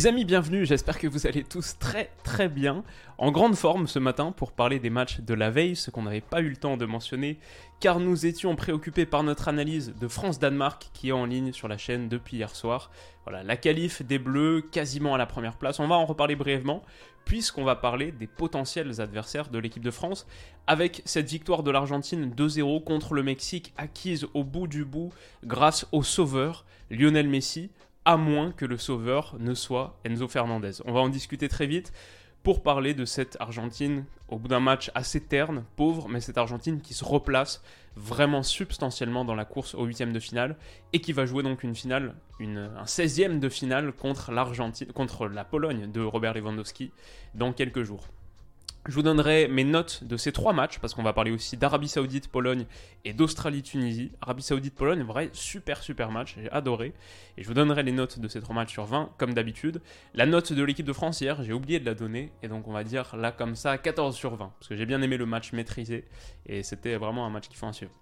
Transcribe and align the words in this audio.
Les 0.00 0.06
amis, 0.06 0.24
bienvenue, 0.24 0.64
j'espère 0.64 0.98
que 0.98 1.06
vous 1.06 1.26
allez 1.26 1.44
tous 1.44 1.76
très 1.78 2.10
très 2.24 2.48
bien, 2.48 2.84
en 3.18 3.30
grande 3.30 3.54
forme 3.54 3.86
ce 3.86 3.98
matin 3.98 4.32
pour 4.32 4.52
parler 4.52 4.78
des 4.78 4.88
matchs 4.88 5.20
de 5.20 5.34
la 5.34 5.50
veille, 5.50 5.76
ce 5.76 5.90
qu'on 5.90 6.04
n'avait 6.04 6.22
pas 6.22 6.40
eu 6.40 6.48
le 6.48 6.56
temps 6.56 6.78
de 6.78 6.86
mentionner, 6.86 7.38
car 7.80 8.00
nous 8.00 8.24
étions 8.24 8.56
préoccupés 8.56 9.04
par 9.04 9.24
notre 9.24 9.48
analyse 9.48 9.92
de 10.00 10.08
France-Danemark 10.08 10.88
qui 10.94 11.10
est 11.10 11.12
en 11.12 11.26
ligne 11.26 11.52
sur 11.52 11.68
la 11.68 11.76
chaîne 11.76 12.08
depuis 12.08 12.38
hier 12.38 12.56
soir. 12.56 12.90
Voilà, 13.24 13.42
la 13.42 13.58
qualif 13.58 14.00
des 14.00 14.18
Bleus 14.18 14.62
quasiment 14.62 15.14
à 15.14 15.18
la 15.18 15.26
première 15.26 15.58
place, 15.58 15.80
on 15.80 15.86
va 15.86 15.96
en 15.96 16.06
reparler 16.06 16.34
brièvement, 16.34 16.82
puisqu'on 17.26 17.64
va 17.64 17.76
parler 17.76 18.10
des 18.10 18.26
potentiels 18.26 19.02
adversaires 19.02 19.50
de 19.50 19.58
l'équipe 19.58 19.84
de 19.84 19.90
France, 19.90 20.26
avec 20.66 21.02
cette 21.04 21.28
victoire 21.28 21.62
de 21.62 21.70
l'Argentine 21.70 22.32
2-0 22.34 22.84
contre 22.84 23.12
le 23.12 23.22
Mexique 23.22 23.74
acquise 23.76 24.26
au 24.32 24.44
bout 24.44 24.66
du 24.66 24.86
bout 24.86 25.12
grâce 25.44 25.86
au 25.92 26.02
sauveur 26.02 26.64
Lionel 26.90 27.28
Messi, 27.28 27.70
à 28.04 28.16
moins 28.16 28.52
que 28.52 28.64
le 28.64 28.78
sauveur 28.78 29.36
ne 29.38 29.54
soit 29.54 29.98
Enzo 30.04 30.28
Fernandez. 30.28 30.72
On 30.84 30.92
va 30.92 31.00
en 31.00 31.08
discuter 31.08 31.48
très 31.48 31.66
vite 31.66 31.92
pour 32.42 32.62
parler 32.62 32.94
de 32.94 33.04
cette 33.04 33.36
Argentine 33.40 34.04
au 34.28 34.38
bout 34.38 34.48
d'un 34.48 34.60
match 34.60 34.90
assez 34.94 35.20
terne, 35.20 35.64
pauvre, 35.76 36.08
mais 36.08 36.20
cette 36.20 36.38
Argentine 36.38 36.80
qui 36.80 36.94
se 36.94 37.04
replace 37.04 37.62
vraiment 37.96 38.42
substantiellement 38.42 39.24
dans 39.24 39.34
la 39.34 39.44
course 39.44 39.74
au 39.74 39.84
huitième 39.84 40.12
de 40.12 40.20
finale 40.20 40.56
et 40.92 41.00
qui 41.00 41.12
va 41.12 41.26
jouer 41.26 41.42
donc 41.42 41.62
une 41.62 41.74
finale, 41.74 42.14
un 42.40 42.84
16e 42.84 43.38
de 43.40 43.48
finale 43.48 43.92
contre 43.92 44.32
contre 44.94 45.26
la 45.26 45.44
Pologne 45.44 45.90
de 45.90 46.00
Robert 46.00 46.34
Lewandowski 46.34 46.92
dans 47.34 47.52
quelques 47.52 47.82
jours. 47.82 48.06
Je 48.86 48.94
vous 48.94 49.02
donnerai 49.02 49.46
mes 49.46 49.64
notes 49.64 50.04
de 50.04 50.16
ces 50.16 50.32
trois 50.32 50.54
matchs, 50.54 50.78
parce 50.78 50.94
qu'on 50.94 51.02
va 51.02 51.12
parler 51.12 51.30
aussi 51.30 51.58
d'Arabie 51.58 51.86
Saoudite, 51.86 52.28
Pologne 52.28 52.64
et 53.04 53.12
d'Australie-Tunisie. 53.12 54.10
Arabie 54.22 54.42
Saoudite, 54.42 54.74
Pologne, 54.74 55.02
vrai 55.02 55.28
super 55.34 55.82
super 55.82 56.10
match, 56.10 56.36
j'ai 56.42 56.50
adoré. 56.50 56.94
Et 57.36 57.42
je 57.42 57.48
vous 57.48 57.52
donnerai 57.52 57.82
les 57.82 57.92
notes 57.92 58.18
de 58.18 58.26
ces 58.26 58.40
trois 58.40 58.54
matchs 58.54 58.72
sur 58.72 58.86
20, 58.86 59.10
comme 59.18 59.34
d'habitude. 59.34 59.82
La 60.14 60.24
note 60.24 60.54
de 60.54 60.62
l'équipe 60.62 60.86
de 60.86 60.94
France 60.94 61.20
hier, 61.20 61.42
j'ai 61.42 61.52
oublié 61.52 61.78
de 61.78 61.84
la 61.84 61.94
donner, 61.94 62.32
et 62.42 62.48
donc 62.48 62.68
on 62.68 62.72
va 62.72 62.82
dire 62.82 63.14
là 63.16 63.32
comme 63.32 63.54
ça 63.54 63.76
14 63.76 64.16
sur 64.16 64.34
20, 64.34 64.52
parce 64.58 64.68
que 64.68 64.76
j'ai 64.76 64.86
bien 64.86 65.02
aimé 65.02 65.18
le 65.18 65.26
match 65.26 65.52
maîtrisé, 65.52 66.06
et 66.46 66.62
c'était 66.62 66.96
vraiment 66.96 67.26
un 67.26 67.30
match 67.30 67.48
qu'il 67.48 67.58
faut 67.58 67.70
suivre. 67.72 67.92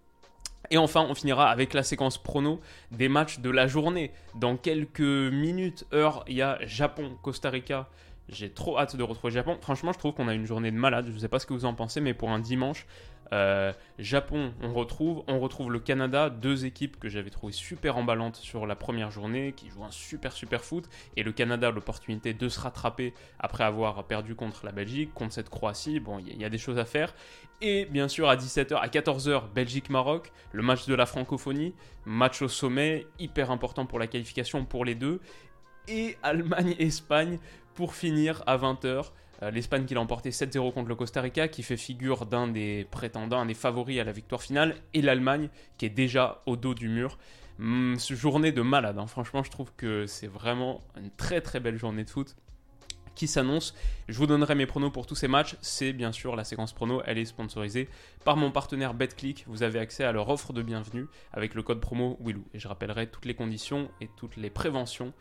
Et 0.70 0.78
enfin, 0.78 1.06
on 1.08 1.14
finira 1.14 1.50
avec 1.50 1.72
la 1.72 1.82
séquence 1.82 2.18
prono 2.18 2.60
des 2.90 3.08
matchs 3.08 3.40
de 3.40 3.50
la 3.50 3.66
journée. 3.66 4.12
Dans 4.34 4.56
quelques 4.56 5.00
minutes, 5.00 5.86
heures, 5.92 6.24
il 6.28 6.36
y 6.36 6.42
a 6.42 6.58
Japon-Costa 6.66 7.50
Rica. 7.50 7.88
J'ai 8.28 8.50
trop 8.50 8.78
hâte 8.78 8.94
de 8.94 9.02
retrouver 9.02 9.30
le 9.30 9.34
Japon. 9.34 9.56
Franchement, 9.60 9.92
je 9.92 9.98
trouve 9.98 10.12
qu'on 10.12 10.28
a 10.28 10.34
une 10.34 10.44
journée 10.44 10.70
de 10.70 10.76
malade. 10.76 11.06
Je 11.08 11.12
ne 11.12 11.18
sais 11.18 11.28
pas 11.28 11.38
ce 11.38 11.46
que 11.46 11.54
vous 11.54 11.64
en 11.64 11.74
pensez, 11.74 12.00
mais 12.00 12.12
pour 12.12 12.30
un 12.30 12.38
dimanche, 12.38 12.86
euh, 13.32 13.72
Japon, 13.98 14.52
on 14.62 14.74
retrouve. 14.74 15.24
On 15.28 15.40
retrouve 15.40 15.72
le 15.72 15.78
Canada, 15.78 16.28
deux 16.28 16.66
équipes 16.66 16.98
que 16.98 17.08
j'avais 17.08 17.30
trouvé 17.30 17.54
super 17.54 17.96
emballantes 17.96 18.36
sur 18.36 18.66
la 18.66 18.76
première 18.76 19.10
journée, 19.10 19.54
qui 19.56 19.70
jouent 19.70 19.84
un 19.84 19.90
super 19.90 20.32
super 20.32 20.62
foot. 20.62 20.88
Et 21.16 21.22
le 21.22 21.32
Canada 21.32 21.70
l'opportunité 21.70 22.34
de 22.34 22.48
se 22.50 22.60
rattraper 22.60 23.14
après 23.38 23.64
avoir 23.64 24.04
perdu 24.04 24.34
contre 24.34 24.66
la 24.66 24.72
Belgique, 24.72 25.14
contre 25.14 25.32
cette 25.32 25.48
Croatie. 25.48 25.98
Bon, 25.98 26.18
il 26.18 26.28
y, 26.28 26.40
y, 26.40 26.44
a 26.44 26.50
des 26.50 26.58
choses 26.58 26.78
à 26.78 26.84
faire. 26.84 27.14
Et 27.62 27.86
bien 27.86 28.08
sûr, 28.08 28.28
à 28.28 28.36
17h, 28.36 28.74
à 28.74 28.88
14h, 28.88 29.53
Belgique-Maroc, 29.54 30.32
le 30.53 30.62
match 30.62 30.86
de 30.86 30.94
la 30.94 31.06
francophonie, 31.06 31.74
match 32.04 32.42
au 32.42 32.48
sommet, 32.48 33.06
hyper 33.19 33.50
important 33.50 33.86
pour 33.86 33.98
la 33.98 34.06
qualification 34.06 34.64
pour 34.66 34.84
les 34.84 34.94
deux. 34.94 35.20
Et 35.88 36.19
Allemagne-Espagne 36.22 37.38
pour 37.78 37.94
finir 37.94 38.43
à 38.49 38.59
20h. 38.59 39.12
Euh, 39.41 39.53
L'Espagne 39.53 39.84
qui 39.84 39.94
l'a 39.94 40.00
emporté 40.00 40.31
7-0 40.31 40.72
contre 40.72 40.89
le 40.89 40.97
Costa 40.97 41.21
Rica, 41.21 41.47
qui 41.47 41.62
fait 41.62 41.77
figure 41.77 42.27
d'un 42.27 42.49
des 42.49 42.89
prétendants, 42.91 43.39
un 43.39 43.47
des 43.47 43.55
favoris 43.55 44.00
à 44.00 44.05
la 44.05 44.11
victoire 44.11 44.43
finale, 44.43 44.75
et 44.94 45.00
l'Allemagne 45.00 45.49
qui 45.77 45.87
est 45.87 45.91
déjà 45.91 46.43
au 46.47 46.56
dos 46.56 46.75
du 46.75 46.89
mur. 46.89 47.19
Hum, 47.61 47.97
journée 48.00 48.50
de 48.50 48.62
malade, 48.62 48.99
hein. 48.99 49.06
franchement 49.06 49.44
je 49.44 49.53
trouve 49.53 49.72
que 49.77 50.06
c'est 50.06 50.27
vraiment 50.27 50.83
une 50.97 51.11
très 51.11 51.41
très 51.41 51.61
belle 51.61 51.77
journée 51.77 52.03
de 52.03 52.11
foot 52.11 52.34
qui 53.15 53.28
s'annonce. 53.28 53.77
Je 54.09 54.19
vous 54.19 54.27
donnerai 54.27 54.56
mes 54.56 54.66
pronos 54.66 54.91
pour 54.91 55.06
tous 55.06 55.15
ces 55.15 55.28
matchs. 55.28 55.55
C'est 55.60 55.93
bien 55.93 56.10
sûr 56.10 56.34
la 56.34 56.43
séquence 56.43 56.72
prono, 56.72 57.03
elle 57.06 57.19
est 57.19 57.27
sponsorisée 57.27 57.89
par 58.25 58.37
mon 58.37 58.50
partenaire 58.50 58.93
BetClick. 58.93 59.45
Vous 59.47 59.62
avez 59.62 59.78
accès 59.78 60.03
à 60.03 60.10
leur 60.10 60.28
offre 60.31 60.53
de 60.53 60.62
bienvenue 60.62 61.06
avec 61.33 61.55
le 61.55 61.62
code 61.62 61.81
promo 61.81 62.19
Willou. 62.21 62.45
Et 62.55 62.59
je 62.59 62.66
rappellerai 62.66 63.09
toutes 63.09 63.25
les 63.25 63.34
conditions 63.34 63.89
et 64.00 64.09
toutes 64.16 64.37
les 64.37 64.50
préventions 64.50 65.12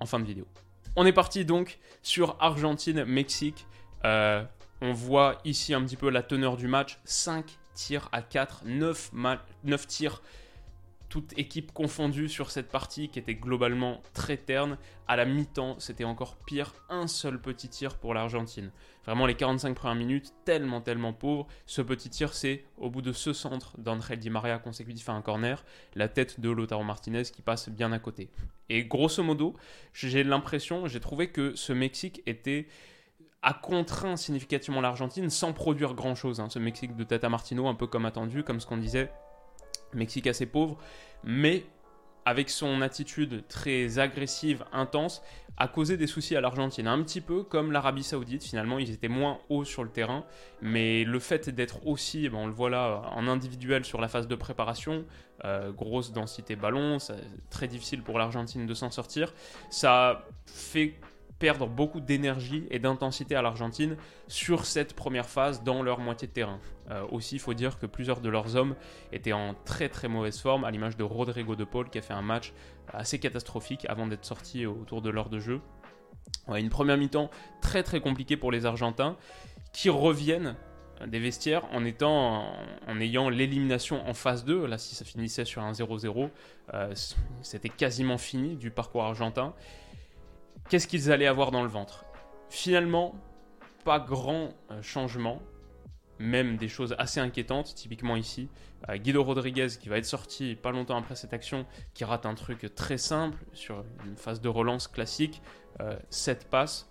en 0.00 0.04
fin 0.04 0.20
de 0.20 0.26
vidéo. 0.26 0.46
On 0.96 1.06
est 1.06 1.12
parti 1.12 1.44
donc 1.44 1.78
sur 2.02 2.36
Argentine-Mexique. 2.40 3.66
Euh, 4.04 4.44
on 4.80 4.92
voit 4.92 5.40
ici 5.44 5.74
un 5.74 5.82
petit 5.82 5.96
peu 5.96 6.08
la 6.08 6.22
teneur 6.22 6.56
du 6.56 6.68
match. 6.68 6.98
5 7.04 7.58
tirs 7.74 8.08
à 8.12 8.22
4, 8.22 8.62
9, 8.64 9.10
9 9.64 9.86
tirs 9.86 10.22
toute 11.14 11.38
équipe 11.38 11.70
confondue 11.70 12.28
sur 12.28 12.50
cette 12.50 12.72
partie 12.72 13.08
qui 13.08 13.20
était 13.20 13.36
globalement 13.36 14.02
très 14.14 14.36
terne. 14.36 14.78
À 15.06 15.14
la 15.14 15.24
mi-temps, 15.24 15.76
c'était 15.78 16.02
encore 16.02 16.34
pire, 16.44 16.74
un 16.88 17.06
seul 17.06 17.40
petit 17.40 17.68
tir 17.68 17.98
pour 17.98 18.14
l'Argentine. 18.14 18.72
Vraiment 19.04 19.24
les 19.24 19.36
45 19.36 19.76
premières 19.76 19.94
minutes, 19.94 20.32
tellement 20.44 20.80
tellement 20.80 21.12
pauvres. 21.12 21.46
Ce 21.66 21.82
petit 21.82 22.10
tir, 22.10 22.34
c'est 22.34 22.64
au 22.78 22.90
bout 22.90 23.00
de 23.00 23.12
ce 23.12 23.32
centre 23.32 23.78
d'André 23.78 24.16
Di 24.16 24.28
Maria 24.28 24.58
consécutif 24.58 25.08
à 25.08 25.12
un 25.12 25.22
corner, 25.22 25.64
la 25.94 26.08
tête 26.08 26.40
de 26.40 26.50
Lautaro 26.50 26.82
Martinez 26.82 27.22
qui 27.22 27.42
passe 27.42 27.68
bien 27.68 27.92
à 27.92 28.00
côté. 28.00 28.28
Et 28.68 28.82
grosso 28.82 29.22
modo, 29.22 29.54
j'ai 29.92 30.24
l'impression, 30.24 30.88
j'ai 30.88 30.98
trouvé 30.98 31.28
que 31.28 31.54
ce 31.54 31.72
Mexique 31.72 32.22
était 32.26 32.66
a 33.40 33.52
contraint 33.52 34.16
significativement 34.16 34.80
l'Argentine 34.80 35.30
sans 35.30 35.52
produire 35.52 35.94
grand 35.94 36.16
chose. 36.16 36.40
Hein. 36.40 36.48
Ce 36.50 36.58
Mexique 36.58 36.96
de 36.96 37.04
Tata 37.04 37.28
Martino, 37.28 37.68
un 37.68 37.74
peu 37.74 37.86
comme 37.86 38.04
attendu, 38.04 38.42
comme 38.42 38.58
ce 38.58 38.66
qu'on 38.66 38.78
disait 38.78 39.12
Mexique 39.94 40.26
assez 40.26 40.46
pauvre, 40.46 40.78
mais 41.22 41.64
avec 42.26 42.48
son 42.48 42.80
attitude 42.80 43.46
très 43.48 43.98
agressive, 43.98 44.64
intense, 44.72 45.22
a 45.56 45.68
causé 45.68 45.96
des 45.96 46.06
soucis 46.06 46.34
à 46.36 46.40
l'Argentine. 46.40 46.88
Un 46.88 47.02
petit 47.02 47.20
peu 47.20 47.42
comme 47.42 47.70
l'Arabie 47.70 48.02
Saoudite, 48.02 48.42
finalement, 48.42 48.78
ils 48.78 48.90
étaient 48.90 49.08
moins 49.08 49.38
hauts 49.48 49.64
sur 49.64 49.84
le 49.84 49.90
terrain, 49.90 50.24
mais 50.62 51.04
le 51.04 51.18
fait 51.18 51.50
d'être 51.50 51.86
aussi, 51.86 52.28
ben, 52.28 52.38
on 52.38 52.46
le 52.46 52.52
voit 52.52 52.70
là, 52.70 53.02
en 53.14 53.28
individuel 53.28 53.84
sur 53.84 54.00
la 54.00 54.08
phase 54.08 54.26
de 54.26 54.34
préparation, 54.34 55.04
euh, 55.44 55.70
grosse 55.70 56.12
densité 56.12 56.56
ballon, 56.56 56.98
très 57.50 57.68
difficile 57.68 58.02
pour 58.02 58.18
l'Argentine 58.18 58.66
de 58.66 58.74
s'en 58.74 58.90
sortir, 58.90 59.32
ça 59.70 60.24
fait 60.46 60.94
perdre 61.44 61.66
beaucoup 61.66 62.00
d'énergie 62.00 62.66
et 62.70 62.78
d'intensité 62.78 63.34
à 63.36 63.42
l'Argentine 63.42 63.98
sur 64.28 64.64
cette 64.64 64.94
première 64.94 65.28
phase 65.28 65.62
dans 65.62 65.82
leur 65.82 65.98
moitié 65.98 66.26
de 66.26 66.32
terrain. 66.32 66.58
Euh, 66.90 67.04
aussi, 67.10 67.34
il 67.34 67.38
faut 67.38 67.52
dire 67.52 67.78
que 67.78 67.84
plusieurs 67.84 68.22
de 68.22 68.30
leurs 68.30 68.56
hommes 68.56 68.74
étaient 69.12 69.34
en 69.34 69.54
très 69.66 69.90
très 69.90 70.08
mauvaise 70.08 70.40
forme, 70.40 70.64
à 70.64 70.70
l'image 70.70 70.96
de 70.96 71.02
Rodrigo 71.02 71.54
de 71.54 71.64
Paul 71.64 71.90
qui 71.90 71.98
a 71.98 72.00
fait 72.00 72.14
un 72.14 72.22
match 72.22 72.54
assez 72.88 73.18
catastrophique 73.18 73.84
avant 73.90 74.06
d'être 74.06 74.24
sorti 74.24 74.64
autour 74.64 75.02
de 75.02 75.10
l'heure 75.10 75.28
de 75.28 75.38
jeu. 75.38 75.60
Ouais, 76.48 76.62
une 76.62 76.70
première 76.70 76.96
mi-temps 76.96 77.28
très 77.60 77.82
très 77.82 78.00
compliquée 78.00 78.38
pour 78.38 78.50
les 78.50 78.64
Argentins 78.64 79.18
qui 79.74 79.90
reviennent 79.90 80.56
des 81.06 81.18
vestiaires 81.18 81.66
en 81.72 81.84
étant 81.84 82.54
en, 82.86 83.00
ayant 83.00 83.28
l'élimination 83.28 84.08
en 84.08 84.14
phase 84.14 84.46
2 84.46 84.64
là 84.64 84.78
si 84.78 84.94
ça 84.94 85.04
finissait 85.04 85.44
sur 85.44 85.60
un 85.60 85.72
0-0 85.72 86.30
euh, 86.72 86.94
c'était 87.42 87.68
quasiment 87.68 88.16
fini 88.16 88.56
du 88.56 88.70
parcours 88.70 89.02
argentin 89.02 89.54
qu'est-ce 90.68 90.86
qu'ils 90.88 91.10
allaient 91.10 91.26
avoir 91.26 91.50
dans 91.50 91.62
le 91.62 91.68
ventre 91.68 92.04
Finalement, 92.50 93.14
pas 93.84 93.98
grand 93.98 94.50
euh, 94.70 94.82
changement, 94.82 95.42
même 96.18 96.56
des 96.56 96.68
choses 96.68 96.94
assez 96.98 97.20
inquiétantes, 97.20 97.74
typiquement 97.74 98.16
ici. 98.16 98.48
Euh, 98.88 98.96
Guido 98.96 99.22
Rodriguez 99.22 99.68
qui 99.80 99.88
va 99.88 99.98
être 99.98 100.04
sorti 100.04 100.54
pas 100.54 100.70
longtemps 100.70 100.96
après 100.96 101.16
cette 101.16 101.32
action, 101.32 101.66
qui 101.92 102.04
rate 102.04 102.26
un 102.26 102.34
truc 102.34 102.74
très 102.74 102.98
simple 102.98 103.38
sur 103.52 103.84
une 104.06 104.16
phase 104.16 104.40
de 104.40 104.48
relance 104.48 104.88
classique, 104.88 105.42
euh, 105.80 105.96
7 106.10 106.48
passes, 106.48 106.90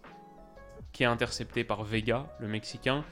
qui 0.92 1.04
est 1.04 1.08
intercepté 1.08 1.64
par 1.64 1.84
Vega, 1.84 2.28
le 2.40 2.48
Mexicain. 2.48 3.04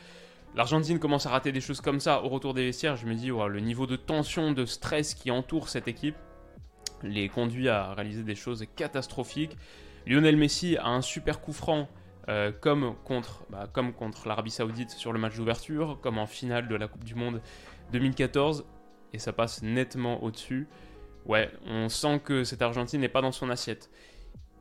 L'Argentine 0.53 0.99
commence 0.99 1.25
à 1.25 1.29
rater 1.29 1.51
des 1.51 1.61
choses 1.61 1.81
comme 1.81 1.99
ça 1.99 2.23
au 2.23 2.27
retour 2.27 2.53
des 2.53 2.65
vestiaires. 2.65 2.97
Je 2.97 3.05
me 3.05 3.15
dis, 3.15 3.27
le 3.27 3.59
niveau 3.61 3.87
de 3.87 3.95
tension, 3.95 4.51
de 4.51 4.65
stress 4.65 5.13
qui 5.13 5.31
entoure 5.31 5.69
cette 5.69 5.87
équipe 5.87 6.17
les 7.03 7.29
conduit 7.29 7.69
à 7.69 7.93
réaliser 7.93 8.23
des 8.23 8.35
choses 8.35 8.65
catastrophiques. 8.75 9.57
Lionel 10.07 10.38
Messi 10.38 10.77
a 10.77 10.88
un 10.88 11.01
super 11.01 11.42
coup 11.42 11.53
franc 11.53 11.88
euh, 12.30 12.51
comme 12.51 12.95
contre, 13.03 13.44
bah, 13.50 13.68
comme 13.71 13.94
contre 13.94 14.27
l'Arabie 14.27 14.51
Saoudite 14.51 14.92
sur 14.92 15.12
le 15.12 15.19
match 15.19 15.36
d'ouverture, 15.36 16.00
comme 16.01 16.18
en 16.18 16.27
finale 16.27 16.68
de 16.68 16.75
la 16.75 16.88
Coupe 16.88 17.03
du 17.03 17.15
Monde 17.15 17.42
2014, 17.92 18.65
et 19.13 19.19
ça 19.19 19.33
passe 19.33 19.63
nettement 19.63 20.24
au-dessus. 20.24 20.68
ouais, 21.25 21.51
on 21.65 21.89
sent 21.89 22.21
que 22.24 22.44
cette 22.44 22.62
Argentine 22.62 23.01
n'est 23.01 23.09
pas 23.09 23.21
dans 23.21 23.31
son 23.31 23.50
assiette. 23.50 23.89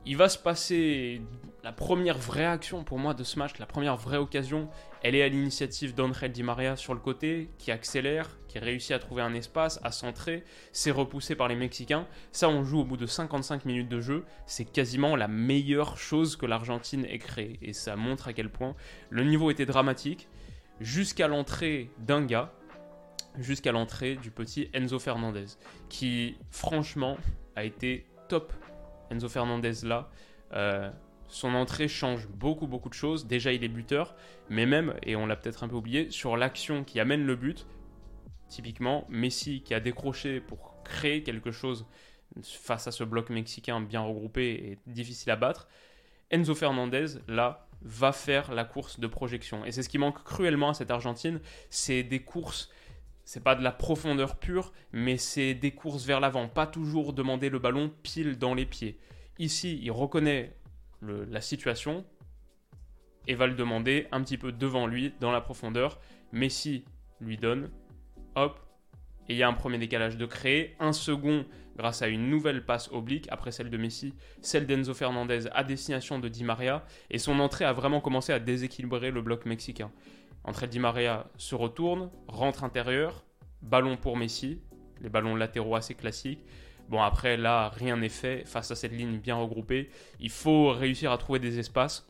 Il 0.05 0.17
va 0.17 0.29
se 0.29 0.37
passer 0.37 1.21
la 1.63 1.71
première 1.71 2.17
vraie 2.17 2.45
action 2.45 2.83
pour 2.83 2.97
moi 2.97 3.13
de 3.13 3.23
ce 3.23 3.37
match, 3.37 3.59
la 3.59 3.67
première 3.67 3.97
vraie 3.97 4.17
occasion, 4.17 4.67
elle 5.03 5.13
est 5.13 5.21
à 5.21 5.27
l'initiative 5.27 5.93
d'Angel 5.93 6.31
Di 6.31 6.41
Maria 6.41 6.75
sur 6.75 6.95
le 6.95 6.99
côté, 6.99 7.51
qui 7.59 7.71
accélère, 7.71 8.39
qui 8.47 8.57
réussit 8.57 8.91
à 8.93 8.99
trouver 8.99 9.21
un 9.21 9.35
espace, 9.35 9.79
à 9.83 9.91
centrer, 9.91 10.43
c'est 10.71 10.89
repoussé 10.89 11.35
par 11.35 11.47
les 11.47 11.55
Mexicains. 11.55 12.07
Ça, 12.31 12.49
on 12.49 12.63
joue 12.63 12.79
au 12.79 12.83
bout 12.83 12.97
de 12.97 13.05
55 13.05 13.65
minutes 13.65 13.89
de 13.89 14.01
jeu, 14.01 14.25
c'est 14.47 14.65
quasiment 14.65 15.15
la 15.15 15.27
meilleure 15.27 15.97
chose 15.97 16.35
que 16.35 16.47
l'Argentine 16.47 17.05
ait 17.05 17.19
créée. 17.19 17.59
Et 17.61 17.73
ça 17.73 17.95
montre 17.95 18.27
à 18.27 18.33
quel 18.33 18.49
point 18.49 18.75
le 19.11 19.23
niveau 19.23 19.51
était 19.51 19.67
dramatique, 19.67 20.29
jusqu'à 20.79 21.27
l'entrée 21.27 21.91
d'un 21.99 22.25
gars, 22.25 22.51
jusqu'à 23.37 23.71
l'entrée 23.71 24.15
du 24.15 24.31
petit 24.31 24.69
Enzo 24.73 24.97
Fernandez, 24.97 25.45
qui 25.89 26.37
franchement 26.49 27.17
a 27.55 27.63
été 27.63 28.07
top. 28.29 28.51
Enzo 29.11 29.29
Fernandez 29.29 29.83
là, 29.83 30.09
euh, 30.53 30.89
son 31.27 31.53
entrée 31.53 31.87
change 31.87 32.27
beaucoup 32.27 32.67
beaucoup 32.67 32.89
de 32.89 32.93
choses. 32.93 33.27
Déjà 33.27 33.51
il 33.51 33.63
est 33.63 33.69
buteur, 33.69 34.15
mais 34.49 34.65
même, 34.65 34.95
et 35.03 35.15
on 35.15 35.25
l'a 35.25 35.35
peut-être 35.35 35.63
un 35.63 35.67
peu 35.67 35.75
oublié, 35.75 36.09
sur 36.09 36.37
l'action 36.37 36.83
qui 36.83 36.99
amène 36.99 37.25
le 37.25 37.35
but, 37.35 37.67
typiquement 38.47 39.05
Messi 39.09 39.61
qui 39.61 39.73
a 39.73 39.79
décroché 39.79 40.39
pour 40.39 40.81
créer 40.83 41.23
quelque 41.23 41.51
chose 41.51 41.85
face 42.43 42.87
à 42.87 42.91
ce 42.91 43.03
bloc 43.03 43.29
mexicain 43.29 43.81
bien 43.81 44.01
regroupé 44.01 44.51
et 44.51 44.79
difficile 44.87 45.31
à 45.31 45.35
battre, 45.35 45.67
Enzo 46.31 46.55
Fernandez 46.55 47.17
là 47.27 47.67
va 47.81 48.11
faire 48.11 48.53
la 48.53 48.63
course 48.63 48.99
de 48.99 49.07
projection. 49.07 49.65
Et 49.65 49.71
c'est 49.71 49.83
ce 49.83 49.89
qui 49.89 49.97
manque 49.97 50.23
cruellement 50.23 50.69
à 50.69 50.73
cette 50.73 50.91
Argentine, 50.91 51.41
c'est 51.69 52.03
des 52.03 52.19
courses 52.19 52.69
c'est 53.25 53.43
pas 53.43 53.55
de 53.55 53.63
la 53.63 53.71
profondeur 53.71 54.37
pure, 54.37 54.73
mais 54.91 55.17
c'est 55.17 55.53
des 55.53 55.71
courses 55.71 56.05
vers 56.05 56.19
l'avant, 56.19 56.47
pas 56.47 56.67
toujours 56.67 57.13
demander 57.13 57.49
le 57.49 57.59
ballon 57.59 57.91
pile 58.03 58.37
dans 58.37 58.53
les 58.53 58.65
pieds. 58.65 58.99
Ici, 59.39 59.79
il 59.81 59.91
reconnaît 59.91 60.55
la 61.01 61.41
situation 61.41 62.05
et 63.27 63.35
va 63.35 63.47
le 63.47 63.53
demander 63.53 64.07
un 64.11 64.21
petit 64.21 64.37
peu 64.37 64.51
devant 64.51 64.87
lui, 64.87 65.13
dans 65.19 65.31
la 65.31 65.41
profondeur. 65.41 65.99
Messi 66.31 66.85
lui 67.19 67.37
donne, 67.37 67.69
hop, 68.35 68.59
et 69.29 69.33
il 69.33 69.37
y 69.37 69.43
a 69.43 69.47
un 69.47 69.53
premier 69.53 69.77
décalage 69.77 70.17
de 70.17 70.25
créer, 70.25 70.75
un 70.79 70.93
second 70.93 71.45
grâce 71.77 72.01
à 72.01 72.07
une 72.07 72.29
nouvelle 72.29 72.65
passe 72.65 72.89
oblique, 72.91 73.27
après 73.31 73.51
celle 73.51 73.69
de 73.69 73.77
Messi, 73.77 74.13
celle 74.41 74.67
d'Enzo 74.67 74.93
Fernandez 74.93 75.47
à 75.53 75.63
destination 75.63 76.19
de 76.19 76.27
Di 76.27 76.43
Maria, 76.43 76.85
et 77.09 77.17
son 77.17 77.39
entrée 77.39 77.65
a 77.65 77.73
vraiment 77.73 78.01
commencé 78.01 78.33
à 78.33 78.39
déséquilibrer 78.39 79.11
le 79.11 79.21
bloc 79.21 79.45
mexicain. 79.45 79.91
Entre 80.43 80.65
Di 80.65 80.79
Maria 80.79 81.27
se 81.37 81.55
retourne, 81.55 82.09
rentre 82.27 82.63
intérieur, 82.63 83.23
ballon 83.61 83.97
pour 83.97 84.17
Messi, 84.17 84.59
les 85.01 85.09
ballons 85.09 85.35
latéraux 85.35 85.75
assez 85.75 85.93
classiques. 85.93 86.43
Bon, 86.89 87.01
après, 87.01 87.37
là, 87.37 87.69
rien 87.69 87.97
n'est 87.97 88.09
fait 88.09 88.43
face 88.45 88.71
à 88.71 88.75
cette 88.75 88.91
ligne 88.91 89.17
bien 89.17 89.35
regroupée. 89.35 89.89
Il 90.19 90.29
faut 90.29 90.69
réussir 90.69 91.11
à 91.11 91.17
trouver 91.17 91.39
des 91.39 91.59
espaces. 91.59 92.07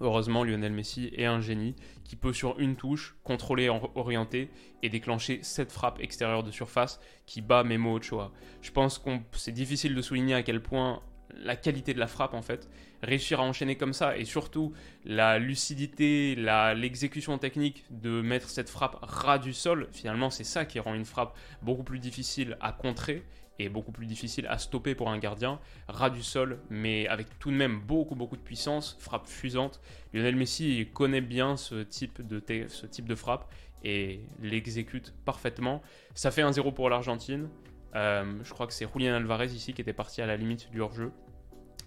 Heureusement, 0.00 0.44
Lionel 0.44 0.72
Messi 0.72 1.10
est 1.16 1.24
un 1.24 1.40
génie 1.40 1.74
qui 2.04 2.14
peut 2.14 2.32
sur 2.32 2.58
une 2.60 2.76
touche 2.76 3.16
contrôler, 3.24 3.68
orienter 3.96 4.48
et 4.82 4.88
déclencher 4.88 5.40
cette 5.42 5.72
frappe 5.72 6.00
extérieure 6.00 6.44
de 6.44 6.52
surface 6.52 7.00
qui 7.26 7.40
bat 7.40 7.64
Memo 7.64 7.96
Ochoa. 7.96 8.30
Je 8.62 8.70
pense 8.70 8.98
que 8.98 9.10
c'est 9.32 9.52
difficile 9.52 9.96
de 9.96 10.00
souligner 10.00 10.34
à 10.34 10.42
quel 10.44 10.62
point 10.62 11.02
la 11.34 11.56
qualité 11.56 11.94
de 11.94 11.98
la 11.98 12.06
frappe 12.06 12.34
en 12.34 12.42
fait, 12.42 12.68
réussir 13.02 13.40
à 13.40 13.44
enchaîner 13.44 13.76
comme 13.76 13.92
ça 13.92 14.16
et 14.16 14.24
surtout 14.24 14.72
la 15.04 15.38
lucidité, 15.38 16.34
l'exécution 16.36 17.38
technique 17.38 17.84
de 17.90 18.20
mettre 18.20 18.48
cette 18.48 18.70
frappe 18.70 18.98
ras 19.02 19.38
du 19.38 19.52
sol, 19.52 19.88
finalement 19.92 20.30
c'est 20.30 20.44
ça 20.44 20.64
qui 20.64 20.80
rend 20.80 20.94
une 20.94 21.04
frappe 21.04 21.36
beaucoup 21.62 21.84
plus 21.84 21.98
difficile 21.98 22.56
à 22.60 22.72
contrer 22.72 23.24
et 23.60 23.68
beaucoup 23.68 23.90
plus 23.90 24.06
difficile 24.06 24.46
à 24.46 24.58
stopper 24.58 24.94
pour 24.94 25.10
un 25.10 25.18
gardien, 25.18 25.58
ras 25.88 26.10
du 26.10 26.22
sol 26.22 26.60
mais 26.70 27.08
avec 27.08 27.38
tout 27.38 27.50
de 27.50 27.56
même 27.56 27.80
beaucoup 27.80 28.14
beaucoup 28.14 28.36
de 28.36 28.42
puissance, 28.42 28.96
frappe 29.00 29.26
fusante. 29.26 29.80
Lionel 30.12 30.36
Messi 30.36 30.88
connaît 30.92 31.20
bien 31.20 31.56
ce 31.56 31.82
type 31.82 32.26
de, 32.26 32.42
ce 32.68 32.86
type 32.86 33.08
de 33.08 33.14
frappe 33.14 33.52
et 33.84 34.20
l'exécute 34.42 35.14
parfaitement. 35.24 35.82
Ça 36.14 36.30
fait 36.30 36.42
un 36.42 36.52
0 36.52 36.72
pour 36.72 36.90
l'Argentine. 36.90 37.48
Euh, 37.94 38.24
je 38.42 38.52
crois 38.52 38.66
que 38.66 38.72
c'est 38.72 38.86
Julian 38.92 39.14
Alvarez 39.14 39.46
ici 39.46 39.72
qui 39.72 39.80
était 39.80 39.92
parti 39.92 40.20
à 40.20 40.26
la 40.26 40.36
limite 40.36 40.70
du 40.70 40.80
hors-jeu, 40.80 41.10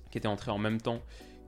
qui 0.10 0.18
était 0.18 0.28
entré 0.28 0.52
en 0.52 0.58
même 0.58 0.82
temps 0.82 1.02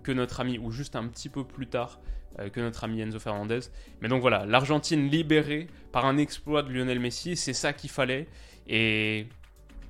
que 0.04 0.12
notre 0.12 0.40
ami, 0.40 0.58
ou 0.58 0.72
juste 0.72 0.96
un 0.96 1.08
petit 1.08 1.30
peu 1.30 1.44
plus 1.44 1.68
tard 1.68 2.00
euh, 2.40 2.50
que 2.50 2.60
notre 2.60 2.84
ami 2.84 3.02
Enzo 3.02 3.20
Fernandez. 3.20 3.62
Mais 4.02 4.10
donc 4.10 4.22
voilà, 4.22 4.46
l'Argentine 4.46 5.10
libérée 5.10 5.68
par 5.92 6.06
un 6.06 6.18
exploit 6.18 6.64
de 6.64 6.72
Lionel 6.72 7.00
Messi, 7.00 7.36
c'est 7.36 7.54
ça 7.54 7.74
qu'il 7.74 7.90
fallait. 7.90 8.28
Et 8.68 9.28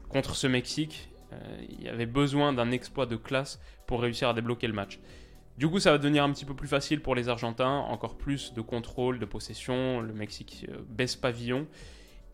contre 0.10 0.36
ce 0.36 0.48
Mexique, 0.48 1.10
euh, 1.34 1.38
il 1.70 1.84
y 1.84 1.90
avait 1.90 2.06
besoin 2.06 2.54
d'un 2.54 2.72
exploit 2.72 3.06
de 3.06 3.16
classe 3.16 3.60
pour 3.88 4.02
réussir 4.02 4.30
à 4.30 4.34
débloquer 4.34 4.68
le 4.68 4.74
match. 4.74 5.00
Du 5.58 5.68
coup, 5.68 5.80
ça 5.80 5.92
va 5.92 6.00
devenir 6.00 6.24
un 6.24 6.32
petit 6.32 6.46
peu 6.46 6.56
plus 6.56 6.68
facile 6.68 7.02
pour 7.02 7.14
les 7.14 7.30
Argentins, 7.30 7.78
encore 7.78 8.18
plus 8.18 8.54
de 8.54 8.62
contrôle, 8.62 9.20
de 9.20 9.26
possession. 9.26 10.02
Le 10.02 10.12
Mexique 10.12 10.66
baisse 10.90 11.16
pavillon. 11.16 11.68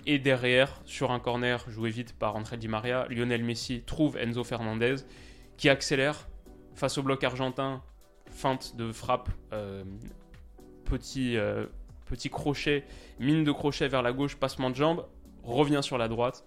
Et 0.06 0.18
derrière, 0.18 0.82
sur 0.86 1.12
un 1.12 1.20
corner 1.20 1.64
joué 1.70 1.90
vite 1.90 2.14
par 2.14 2.36
André 2.36 2.58
Di 2.58 2.68
Maria, 2.68 3.06
Lionel 3.10 3.44
Messi 3.44 3.84
trouve 3.86 4.18
Enzo 4.18 4.44
Fernandez 4.44 4.96
qui 5.58 5.70
accélère 5.70 6.28
face 6.74 6.98
au 6.98 7.04
bloc 7.04 7.24
argentin, 7.24 7.84
feinte 8.32 8.76
de 8.78 8.92
frappe, 8.92 9.30
euh, 9.52 9.84
petit, 10.86 11.36
euh, 11.36 11.66
petit 12.06 12.30
crochet, 12.30 12.86
mine 13.20 13.44
de 13.44 13.52
crochet 13.52 13.88
vers 13.90 14.02
la 14.02 14.14
gauche, 14.14 14.38
passement 14.38 14.70
de 14.70 14.76
jambe, 14.76 15.06
revient 15.44 15.82
sur 15.84 15.98
la 15.98 16.08
droite 16.08 16.46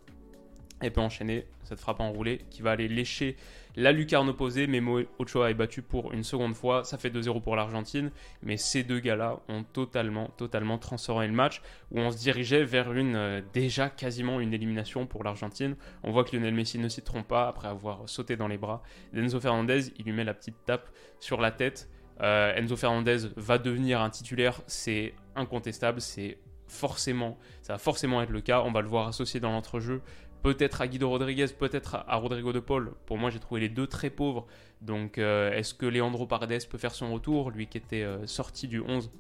et 0.82 0.90
peut 0.90 1.00
enchaîner 1.00 1.46
cette 1.64 1.78
frappe 1.78 2.00
enroulée 2.00 2.38
qui 2.50 2.62
va 2.62 2.72
aller 2.72 2.88
lécher 2.88 3.37
la 3.76 3.92
lucarne 3.92 4.28
opposée. 4.28 4.66
Memo 4.66 5.00
Ochoa 5.19 5.50
est 5.50 5.54
battu 5.54 5.82
pour 5.82 6.12
une 6.12 6.24
seconde 6.24 6.54
fois. 6.54 6.84
Ça 6.84 6.98
fait 6.98 7.10
2-0 7.10 7.40
pour 7.42 7.56
l'Argentine. 7.56 8.10
Mais 8.42 8.56
ces 8.56 8.82
deux 8.82 9.00
gars-là 9.00 9.40
ont 9.48 9.64
totalement, 9.64 10.28
totalement 10.36 10.78
transformé 10.78 11.26
le 11.26 11.32
match 11.32 11.62
où 11.90 12.00
on 12.00 12.10
se 12.10 12.19
dirigeait 12.19 12.64
vers 12.64 12.92
une 12.92 13.16
euh, 13.16 13.40
déjà 13.52 13.88
quasiment 13.88 14.40
une 14.40 14.52
élimination 14.52 15.06
pour 15.06 15.24
l'Argentine. 15.24 15.76
On 16.02 16.12
voit 16.12 16.24
que 16.24 16.36
Lionel 16.36 16.54
Messi 16.54 16.78
ne 16.78 16.88
s'y 16.88 17.02
trompe 17.02 17.28
pas 17.28 17.48
après 17.48 17.69
avoir 17.69 18.08
sauté 18.08 18.36
dans 18.36 18.48
les 18.48 18.58
bras 18.58 18.82
d'Enzo 19.12 19.40
Fernandez. 19.40 19.92
Il 19.98 20.04
lui 20.04 20.12
met 20.12 20.24
la 20.24 20.34
petite 20.34 20.56
tape 20.64 20.90
sur 21.20 21.40
la 21.40 21.50
tête. 21.50 21.88
Euh, 22.20 22.54
Enzo 22.54 22.76
Fernandez 22.76 23.28
va 23.36 23.58
devenir 23.58 24.00
un 24.00 24.10
titulaire. 24.10 24.60
C'est 24.66 25.14
incontestable. 25.34 26.00
C'est 26.00 26.38
forcément, 26.66 27.38
ça 27.62 27.74
va 27.74 27.78
forcément 27.78 28.22
être 28.22 28.30
le 28.30 28.40
cas. 28.40 28.62
On 28.62 28.72
va 28.72 28.80
le 28.80 28.88
voir 28.88 29.08
associé 29.08 29.40
dans 29.40 29.52
l'entrejeu 29.52 30.00
peut-être 30.42 30.80
à 30.80 30.88
Guido 30.88 31.08
Rodriguez, 31.08 31.46
peut-être 31.58 32.04
à 32.06 32.16
Rodrigo 32.16 32.52
de 32.52 32.60
Paul. 32.60 32.92
Pour 33.06 33.16
moi, 33.16 33.30
j'ai 33.30 33.38
trouvé 33.38 33.60
les 33.60 33.68
deux 33.68 33.86
très 33.86 34.10
pauvres. 34.10 34.46
Donc, 34.80 35.18
euh, 35.18 35.52
est-ce 35.52 35.72
que 35.74 35.86
Leandro 35.86 36.26
Paredes 36.26 36.69
peut 36.69 36.78
faire 36.78 36.94
son 36.94 37.12
retour, 37.12 37.50
lui 37.50 37.69
qui 37.69 37.78
était 37.78 38.02
euh, 38.02 38.26
sorti 38.26 38.67
du 38.67 38.81
11 38.81 39.10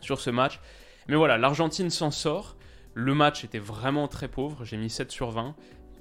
sur 0.00 0.20
ce 0.20 0.30
match? 0.30 0.60
Mais 1.08 1.16
voilà, 1.16 1.36
l'Argentine 1.36 1.90
s'en 1.90 2.10
sort. 2.10 2.56
Le 2.94 3.14
match 3.14 3.44
était 3.44 3.58
vraiment 3.58 4.06
très 4.06 4.28
pauvre. 4.28 4.64
J'ai 4.64 4.76
mis 4.76 4.88
7 4.88 5.10
sur 5.10 5.30
20 5.32 5.56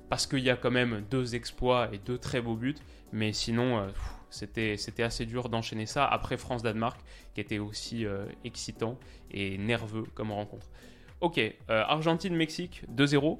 parce 0.09 0.27
qu'il 0.27 0.39
y 0.39 0.51
a 0.51 0.55
quand 0.55 0.71
même 0.71 1.03
deux 1.09 1.33
exploits 1.33 1.89
et 1.91 1.97
deux 1.97 2.19
très 2.19 2.39
beaux 2.39 2.55
buts. 2.55 2.75
Mais 3.11 3.33
sinon, 3.33 3.79
euh, 3.79 3.87
c'était, 4.29 4.77
c'était 4.77 5.03
assez 5.03 5.25
dur 5.25 5.49
d'enchaîner 5.49 5.87
ça 5.87 6.05
après 6.05 6.37
France-Danemark, 6.37 7.01
qui 7.33 7.41
était 7.41 7.59
aussi 7.59 8.05
excitant 8.43 8.99
et 9.31 9.57
nerveux 9.57 10.05
comme 10.13 10.31
rencontre. 10.31 10.67
Ok, 11.21 11.39
Argentine-Mexique 11.67 12.83
2-0. 12.91 13.39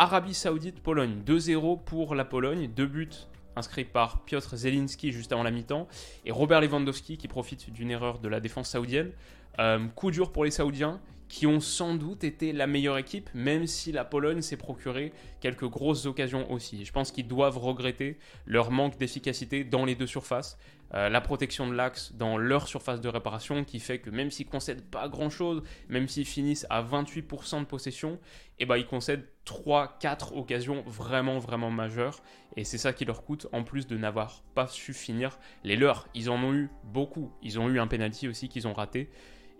Arabie 0.00 0.34
Saoudite-Pologne, 0.34 1.22
2-0 1.26 1.82
pour 1.82 2.14
la 2.14 2.24
Pologne, 2.24 2.68
deux 2.68 2.86
buts 2.86 3.10
inscrits 3.56 3.84
par 3.84 4.20
Piotr 4.20 4.56
Zelinski 4.56 5.10
juste 5.10 5.32
avant 5.32 5.42
la 5.42 5.50
mi-temps. 5.50 5.88
Et 6.24 6.30
Robert 6.30 6.60
Lewandowski 6.60 7.18
qui 7.18 7.26
profite 7.26 7.72
d'une 7.72 7.90
erreur 7.90 8.20
de 8.20 8.28
la 8.28 8.38
défense 8.38 8.70
saoudienne. 8.70 9.10
Euh, 9.58 9.88
coup 9.96 10.12
dur 10.12 10.30
pour 10.30 10.44
les 10.44 10.52
Saoudiens 10.52 11.00
qui 11.28 11.46
ont 11.46 11.60
sans 11.60 11.94
doute 11.94 12.24
été 12.24 12.52
la 12.52 12.66
meilleure 12.66 12.98
équipe, 12.98 13.28
même 13.34 13.66
si 13.66 13.92
la 13.92 14.04
Pologne 14.04 14.42
s'est 14.42 14.56
procuré 14.56 15.12
quelques 15.40 15.68
grosses 15.68 16.06
occasions 16.06 16.50
aussi. 16.50 16.84
Je 16.84 16.92
pense 16.92 17.12
qu'ils 17.12 17.28
doivent 17.28 17.58
regretter 17.58 18.18
leur 18.46 18.70
manque 18.70 18.98
d'efficacité 18.98 19.64
dans 19.64 19.84
les 19.84 19.94
deux 19.94 20.06
surfaces. 20.06 20.58
Euh, 20.94 21.10
la 21.10 21.20
protection 21.20 21.68
de 21.68 21.74
l'axe 21.74 22.14
dans 22.14 22.38
leur 22.38 22.66
surface 22.66 23.02
de 23.02 23.08
réparation 23.10 23.62
qui 23.62 23.78
fait 23.78 23.98
que 23.98 24.08
même 24.08 24.30
s'ils 24.30 24.46
concèdent 24.46 24.84
pas 24.84 25.06
grand 25.08 25.28
chose, 25.28 25.62
même 25.90 26.08
s'ils 26.08 26.24
finissent 26.24 26.66
à 26.70 26.82
28% 26.82 27.60
de 27.60 27.64
possession, 27.66 28.18
eh 28.58 28.64
ben, 28.64 28.78
ils 28.78 28.86
concèdent 28.86 29.28
3-4 29.44 30.34
occasions 30.34 30.82
vraiment 30.86 31.38
vraiment 31.38 31.70
majeures 31.70 32.22
et 32.56 32.64
c'est 32.64 32.78
ça 32.78 32.94
qui 32.94 33.04
leur 33.04 33.22
coûte 33.22 33.48
en 33.52 33.64
plus 33.64 33.86
de 33.86 33.98
n'avoir 33.98 34.42
pas 34.54 34.66
su 34.66 34.94
finir 34.94 35.38
les 35.62 35.76
leurs. 35.76 36.08
Ils 36.14 36.30
en 36.30 36.42
ont 36.42 36.54
eu 36.54 36.70
beaucoup, 36.84 37.32
ils 37.42 37.58
ont 37.58 37.68
eu 37.68 37.78
un 37.78 37.86
penalty 37.86 38.26
aussi 38.26 38.48
qu'ils 38.48 38.66
ont 38.66 38.72
raté 38.72 39.10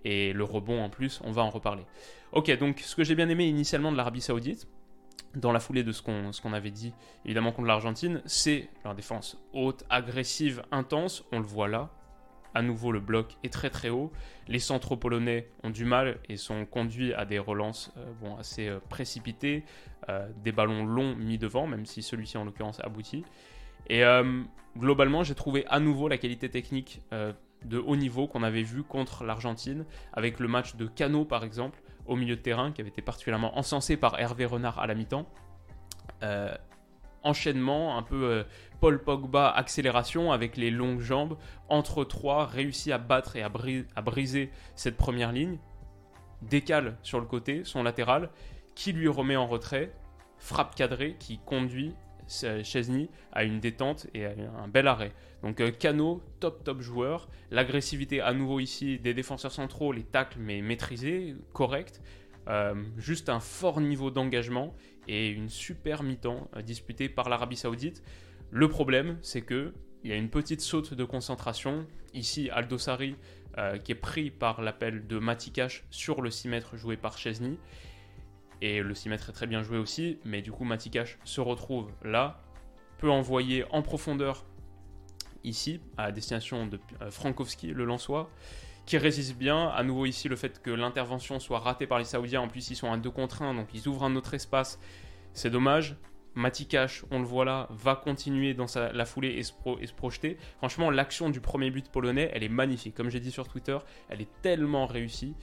et 0.05 0.33
le 0.33 0.45
rebond 0.45 0.83
en 0.83 0.91
plus, 0.91 1.21
on 1.25 1.33
va 1.33 1.43
en 1.43 1.51
reparler. 1.51 1.85
Ok, 2.33 2.57
donc 2.59 2.81
ce 2.81 2.95
que 2.95 3.05
j'ai 3.05 3.15
bien 3.15 3.29
aimé 3.29 3.47
initialement 3.47 3.91
de 3.91 3.97
l'Arabie 3.97 4.21
Saoudite, 4.21 4.67
dans 5.35 5.53
la 5.53 5.61
foulée 5.61 5.83
de 5.83 5.93
ce 5.93 6.03
qu'on 6.03 6.53
avait 6.53 6.71
dit 6.71 6.93
évidemment 7.25 7.53
contre 7.53 7.69
l'Argentine, 7.69 8.23
c'est 8.25 8.69
leur 8.85 8.95
défense 8.95 9.39
haute, 9.53 9.85
agressive, 9.91 10.63
intense, 10.71 11.25
on 11.33 11.39
le 11.39 11.45
voit 11.45 11.69
là. 11.69 11.91
à 12.55 12.63
nouveau 12.63 12.93
le 12.93 13.01
bloc 13.01 13.37
est 13.45 13.53
très 13.53 13.71
très 13.71 13.91
haut. 13.91 14.11
Les 14.49 14.59
centraux 14.59 14.97
polonais 14.97 15.49
ont 15.63 15.71
du 15.71 15.85
mal 15.85 16.19
et 16.29 16.37
sont 16.37 16.65
conduits 16.65 17.13
à 17.15 17.25
des 17.25 17.39
relances 17.39 17.93
euh, 17.99 18.37
assez 18.39 18.69
euh, 18.69 18.81
précipitées, 18.89 19.65
euh, 20.09 20.27
des 20.43 20.53
ballons 20.53 20.85
longs 20.85 21.15
mis 21.15 21.39
devant, 21.39 21.67
même 21.67 21.87
si 21.87 22.03
celui-ci 22.03 22.39
en 22.39 22.45
l'occurrence 22.45 22.81
aboutit. 22.81 23.25
Et 23.91 24.03
globalement, 24.77 25.23
j'ai 25.23 25.35
trouvé 25.35 25.65
à 25.69 25.81
nouveau 25.81 26.09
la 26.09 26.19
qualité 26.19 26.51
technique 26.51 27.01
de 27.65 27.79
haut 27.79 27.97
niveau 27.97 28.27
qu'on 28.27 28.43
avait 28.43 28.63
vu 28.63 28.83
contre 28.83 29.25
l'Argentine, 29.25 29.85
avec 30.13 30.41
le 30.41 30.49
match 30.49 30.77
de 30.77 30.87
Cano 30.87 31.25
par 31.25 31.45
exemple, 31.45 31.81
au 32.07 32.17
milieu 32.17 32.37
de 32.37 32.41
terrain, 32.41 32.73
qui 32.73 32.81
avait 32.81 32.91
été 32.91 33.03
particulièrement 33.03 33.59
encensé 33.59 33.97
par 33.97 34.19
Hervé 34.19 34.47
Renard 34.47 34.79
à 34.79 34.87
la 34.87 34.95
mi-temps 34.95 35.27
enchaînement, 37.23 37.97
un 37.97 38.03
peu 38.03 38.25
euh, 38.25 38.45
Paul 38.81 39.03
Pogba 39.03 39.49
accélération 39.49 40.33
avec 40.33 40.57
les 40.57 40.71
longues 40.71 41.01
jambes. 41.01 41.37
Entre 41.69 42.05
trois, 42.05 42.47
réussit 42.47 42.93
à 42.93 42.99
battre 42.99 43.37
et 43.37 43.43
à, 43.43 43.49
briser 43.49 44.51
cette 44.75 44.97
première 44.97 45.33
ligne. 45.33 45.59
Décale 46.43 46.97
sur 47.03 47.21
le 47.21 47.27
côté, 47.27 47.63
son 47.65 47.83
latéral, 47.83 48.31
qui 48.75 48.93
lui 48.93 49.09
remet 49.09 49.37
en 49.37 49.47
retrait. 49.47 49.93
Frappe 50.39 50.77
cadrée 50.77 51.17
qui 51.19 51.39
conduit 51.39 51.95
Chesney 52.29 53.09
à 53.33 53.45
une 53.45 53.61
détente 53.61 54.07
et 54.15 54.25
un 54.25 54.69
bel 54.69 54.87
arrêt. 54.87 55.13
Donc 55.43 55.61
euh, 55.61 55.71
Cano, 55.71 56.23
top 56.41 56.65
top 56.65 56.81
joueur. 56.81 57.29
L'agressivité 57.51 58.21
à 58.21 58.33
nouveau 58.33 58.61
ici 58.61 58.99
des 58.99 59.15
défenseurs 59.15 59.53
centraux, 59.53 59.93
les 59.93 60.05
tacles 60.05 60.39
mais 60.41 60.61
maîtrisés, 60.63 61.35
correct. 61.53 62.01
Euh, 62.49 62.75
juste 62.97 63.29
un 63.29 63.41
fort 63.41 63.81
niveau 63.81 64.11
d'engagement 64.11 64.75
et 65.07 65.29
une 65.29 65.51
super 65.51 66.03
mi-temps 66.03 66.49
euh, 66.57 66.63
disputée 66.63 67.09
par 67.09 67.29
l'Arabie 67.29 67.57
Saoudite. 67.57 68.03
Le 68.51 68.69
problème, 68.69 69.19
c'est 69.21 69.43
que 69.43 69.75
il 70.05 70.11
y 70.11 70.13
a 70.13 70.17
une 70.17 70.31
petite 70.31 70.61
saute 70.61 70.95
de 70.95 71.05
concentration. 71.05 71.87
Ici, 72.15 72.49
Aldosari, 72.51 73.17
euh, 73.59 73.77
qui 73.77 73.93
est 73.93 73.97
pris 73.97 74.31
par 74.31 74.63
l'appel 74.63 75.07
de 75.07 75.19
Matikash 75.19 75.85
sur 75.91 76.23
le 76.23 76.31
6 76.31 76.49
mètres 76.49 76.77
joué 76.77 76.97
par 76.97 77.19
Chesney. 77.19 77.59
Et 78.61 78.83
le 78.83 78.95
6 78.95 79.09
mètres 79.09 79.31
est 79.31 79.33
très 79.33 79.47
bien 79.47 79.63
joué 79.63 79.79
aussi, 79.79 80.19
mais 80.25 80.43
du 80.43 80.53
coup, 80.53 80.65
Matikash 80.65 81.19
se 81.25 81.41
retrouve 81.41 81.91
là, 82.03 82.43
peut 82.99 83.11
envoyer 83.11 83.65
en 83.71 83.83
profondeur 83.83 84.45
ici, 85.45 85.81
à 85.97 86.11
destination 86.11 86.67
de 86.67 86.81
Frankowski, 87.11 87.69
le 87.69 87.85
Lançois 87.85 88.31
qui 88.89 88.97
résiste 88.97 89.37
bien. 89.37 89.69
À 89.69 89.85
nouveau 89.85 90.07
ici, 90.07 90.29
le 90.29 90.37
fait 90.37 90.63
que 90.63 90.71
l'intervention 90.71 91.39
soit 91.41 91.59
ratée 91.59 91.87
par 91.87 91.99
les 91.99 92.05
Saoudiens, 92.05 92.41
en 92.41 92.49
plus 92.49 92.71
ils 92.71 92.75
sont 92.75 92.91
à 92.91 92.97
2 92.97 93.11
contre 93.11 93.43
1, 93.43 93.53
donc 93.53 93.69
ils 93.75 93.87
ouvrent 93.87 94.05
un 94.05 94.17
autre 94.17 94.33
espace, 94.33 94.81
c'est 95.35 95.51
dommage. 95.51 95.97
Matikash, 96.35 97.05
on 97.11 97.19
le 97.19 97.27
voit 97.27 97.45
là, 97.45 97.67
va 97.71 97.97
continuer 97.97 98.55
dans 98.55 98.67
la 98.77 99.05
foulée 99.05 99.31
et 99.31 99.43
se 99.43 99.93
projeter. 99.93 100.39
Franchement, 100.57 100.89
l'action 100.89 101.29
du 101.31 101.41
premier 101.41 101.71
but 101.71 101.91
polonais, 101.91 102.31
elle 102.33 102.45
est 102.45 102.49
magnifique. 102.49 102.95
Comme 102.95 103.11
j'ai 103.11 103.21
dit 103.21 103.33
sur 103.33 103.47
Twitter, 103.49 103.77
elle 104.09 104.21
est 104.21 104.31
tellement 104.41 104.87
réussie. 104.87 105.35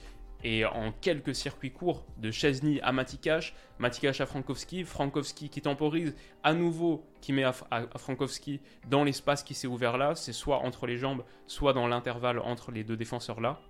Et 0.48 0.64
en 0.64 0.92
quelques 0.92 1.34
circuits 1.34 1.72
courts, 1.72 2.06
de 2.18 2.30
Chesney 2.30 2.80
à 2.82 2.92
Matikash, 2.92 3.52
Matikash 3.80 4.20
à 4.20 4.26
Frankowski, 4.26 4.84
Frankowski 4.84 5.48
qui 5.48 5.60
temporise, 5.60 6.14
à 6.44 6.54
nouveau 6.54 7.04
qui 7.20 7.32
met 7.32 7.42
à, 7.42 7.52
Frankowski 7.96 8.60
dans 8.88 9.02
l'espace 9.02 9.42
qui 9.42 9.54
s'est 9.54 9.66
ouvert 9.66 9.98
là, 9.98 10.14
c'est 10.14 10.32
soit 10.32 10.58
entre 10.58 10.86
les 10.86 10.98
jambes, 10.98 11.24
soit 11.48 11.72
dans 11.72 11.88
l'intervalle 11.88 12.38
entre 12.38 12.70
les 12.70 12.84
deux 12.84 12.96
défenseurs 12.96 13.40
là, 13.40 13.60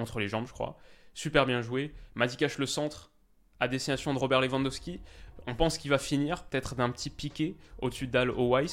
entre 0.00 0.18
les 0.18 0.26
jambes 0.26 0.48
je 0.48 0.52
crois. 0.52 0.76
Super 1.14 1.46
bien 1.46 1.62
joué. 1.62 1.94
Matikash 2.16 2.58
le 2.58 2.66
centre 2.66 3.12
à 3.60 3.68
destination 3.68 4.12
de 4.12 4.18
Robert 4.18 4.40
Lewandowski. 4.40 5.00
On 5.46 5.54
pense 5.54 5.78
qu'il 5.78 5.92
va 5.92 5.98
finir 5.98 6.42
peut-être 6.46 6.74
d'un 6.74 6.90
petit 6.90 7.08
piqué 7.08 7.56
au-dessus 7.80 8.08
d'Al 8.08 8.30
Owais. 8.30 8.66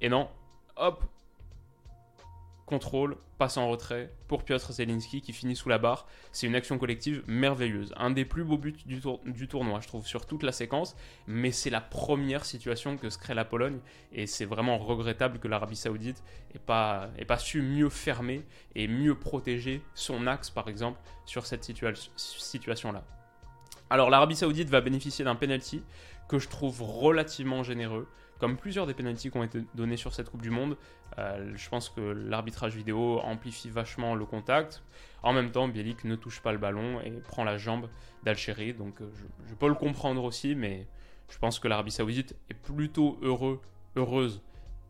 Et 0.00 0.08
non, 0.08 0.28
hop, 0.76 1.02
contrôle, 2.72 3.18
passe 3.36 3.58
en 3.58 3.68
retrait 3.68 4.10
pour 4.28 4.44
Piotr 4.44 4.72
Zelinski 4.72 5.20
qui 5.20 5.34
finit 5.34 5.54
sous 5.54 5.68
la 5.68 5.76
barre. 5.76 6.06
C'est 6.32 6.46
une 6.46 6.54
action 6.54 6.78
collective 6.78 7.22
merveilleuse. 7.26 7.92
Un 7.98 8.10
des 8.10 8.24
plus 8.24 8.44
beaux 8.44 8.56
buts 8.56 8.74
du, 8.86 9.46
tournoi, 9.46 9.80
je 9.80 9.88
trouve, 9.88 10.06
sur 10.06 10.24
toute 10.24 10.42
la 10.42 10.52
séquence. 10.52 10.96
Mais 11.26 11.52
c'est 11.52 11.68
la 11.68 11.82
première 11.82 12.46
situation 12.46 12.96
que 12.96 13.10
se 13.10 13.18
crée 13.18 13.34
la 13.34 13.44
Pologne. 13.44 13.78
Et 14.12 14.26
c'est 14.26 14.46
vraiment 14.46 14.78
regrettable 14.78 15.38
que 15.38 15.48
l'Arabie 15.48 15.76
Saoudite 15.76 16.24
n'ait 16.54 16.60
pas, 16.60 17.10
pas 17.28 17.38
su 17.38 17.60
mieux 17.60 17.90
fermer 17.90 18.42
et 18.74 18.88
mieux 18.88 19.18
protéger 19.18 19.82
son 19.94 20.26
axe, 20.26 20.48
par 20.48 20.68
exemple, 20.68 20.98
sur 21.26 21.44
cette 21.44 21.64
situation-là. 21.64 23.04
Alors 23.90 24.08
l'Arabie 24.08 24.36
Saoudite 24.36 24.70
va 24.70 24.80
bénéficier 24.80 25.26
d'un 25.26 25.34
penalty 25.34 25.82
que 26.32 26.38
je 26.38 26.48
trouve 26.48 26.80
relativement 26.82 27.62
généreux 27.62 28.08
comme 28.42 28.56
plusieurs 28.56 28.88
des 28.88 28.94
pénalties 28.94 29.30
qui 29.30 29.36
ont 29.36 29.44
été 29.44 29.62
donnés 29.76 29.96
sur 29.96 30.12
cette 30.12 30.28
Coupe 30.28 30.42
du 30.42 30.50
Monde, 30.50 30.76
euh, 31.16 31.52
je 31.54 31.68
pense 31.68 31.88
que 31.88 32.00
l'arbitrage 32.00 32.74
vidéo 32.74 33.20
amplifie 33.20 33.70
vachement 33.70 34.16
le 34.16 34.24
contact. 34.24 34.82
En 35.22 35.32
même 35.32 35.52
temps, 35.52 35.68
Bielik 35.68 36.02
ne 36.02 36.16
touche 36.16 36.40
pas 36.40 36.50
le 36.50 36.58
ballon 36.58 37.00
et 37.02 37.12
prend 37.12 37.44
la 37.44 37.56
jambe 37.56 37.88
d'Alchéry. 38.24 38.74
Donc 38.74 39.00
euh, 39.00 39.08
je, 39.48 39.54
peux 39.54 39.68
le 39.68 39.76
comprendre 39.76 40.24
aussi, 40.24 40.56
mais 40.56 40.88
je 41.28 41.38
pense 41.38 41.60
que 41.60 41.68
l'Arabie 41.68 41.92
Saoudite 41.92 42.34
est 42.50 42.54
plutôt 42.54 43.16
heureux, 43.22 43.60
heureuse 43.94 44.42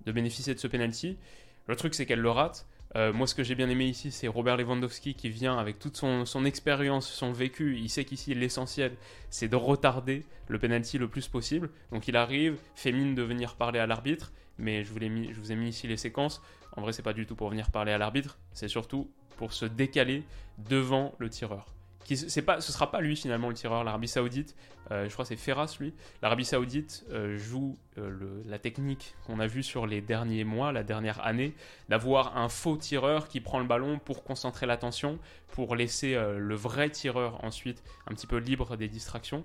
de 0.06 0.12
bénéficier 0.12 0.54
de 0.54 0.58
ce 0.58 0.66
penalty. 0.66 1.18
Le 1.66 1.76
truc, 1.76 1.94
c'est 1.94 2.06
qu'elle 2.06 2.20
le 2.20 2.30
rate. 2.30 2.66
Euh, 2.94 3.12
moi, 3.12 3.26
ce 3.26 3.34
que 3.34 3.42
j'ai 3.42 3.54
bien 3.54 3.68
aimé 3.68 3.86
ici, 3.86 4.10
c'est 4.10 4.28
Robert 4.28 4.56
Lewandowski 4.56 5.14
qui 5.14 5.30
vient 5.30 5.56
avec 5.56 5.78
toute 5.78 5.96
son, 5.96 6.44
expérience, 6.44 7.08
son 7.08 7.32
vécu. 7.32 7.78
Il 7.78 7.88
sait 7.88 8.04
qu'ici, 8.04 8.34
l'essentiel, 8.34 8.96
c'est 9.30 9.48
de 9.48 9.56
retarder 9.56 10.24
le 10.48 10.58
penalty 10.58 10.98
le 10.98 11.08
plus 11.08 11.28
possible. 11.28 11.70
Donc, 11.90 12.08
il 12.08 12.16
arrive, 12.16 12.58
fait 12.74 12.92
mine 12.92 13.14
de 13.14 13.22
venir 13.22 13.54
parler 13.56 13.78
à 13.78 13.86
l'arbitre. 13.86 14.32
Mais 14.58 14.84
je 14.84 14.92
vous, 14.92 15.00
je 15.00 15.40
vous 15.40 15.52
ai 15.52 15.56
mis 15.56 15.70
ici 15.70 15.86
les 15.86 15.96
séquences. 15.96 16.42
En 16.76 16.82
vrai, 16.82 16.92
c'est 16.92 17.02
pas 17.02 17.14
du 17.14 17.26
tout 17.26 17.34
pour 17.34 17.48
venir 17.48 17.70
parler 17.70 17.92
à 17.92 17.98
l'arbitre. 17.98 18.38
C'est 18.52 18.68
surtout 18.68 19.10
pour 19.38 19.52
se 19.52 19.64
décaler 19.64 20.24
devant 20.58 21.14
le 21.18 21.30
tireur 21.30 21.74
qui 22.04 22.16
c'est 22.16 22.44
ce 22.60 22.72
sera 22.72 22.90
pas 22.90 23.00
lui 23.00 23.16
finalement 23.16 23.48
le 23.48 23.54
tireur. 23.54 23.84
L'Arabie 23.84 24.08
Saoudite, 24.08 24.56
euh, 24.90 25.08
je 25.08 25.12
crois 25.12 25.24
c'est 25.24 25.36
Ferras 25.36 25.76
lui. 25.80 25.94
L'Arabie 26.22 26.44
Saoudite 26.44 27.04
euh, 27.10 27.36
joue 27.38 27.78
euh, 27.98 28.42
la 28.46 28.58
technique 28.58 29.14
qu'on 29.26 29.40
a 29.40 29.46
vue 29.46 29.62
sur 29.62 29.86
les 29.86 30.00
derniers 30.00 30.44
mois, 30.44 30.72
la 30.72 30.82
dernière 30.82 31.24
année, 31.24 31.54
d'avoir 31.88 32.36
un 32.36 32.48
faux 32.48 32.76
tireur 32.76 33.28
qui 33.28 33.40
prend 33.40 33.58
le 33.58 33.66
ballon 33.66 33.98
pour 33.98 34.24
concentrer 34.24 34.66
l'attention, 34.66 35.18
pour 35.48 35.76
laisser 35.76 36.14
le 36.14 36.54
vrai 36.54 36.90
tireur 36.90 37.42
ensuite 37.44 37.82
un 38.06 38.14
petit 38.14 38.26
peu 38.26 38.38
libre 38.38 38.76
des 38.76 38.88
distractions. 38.88 39.44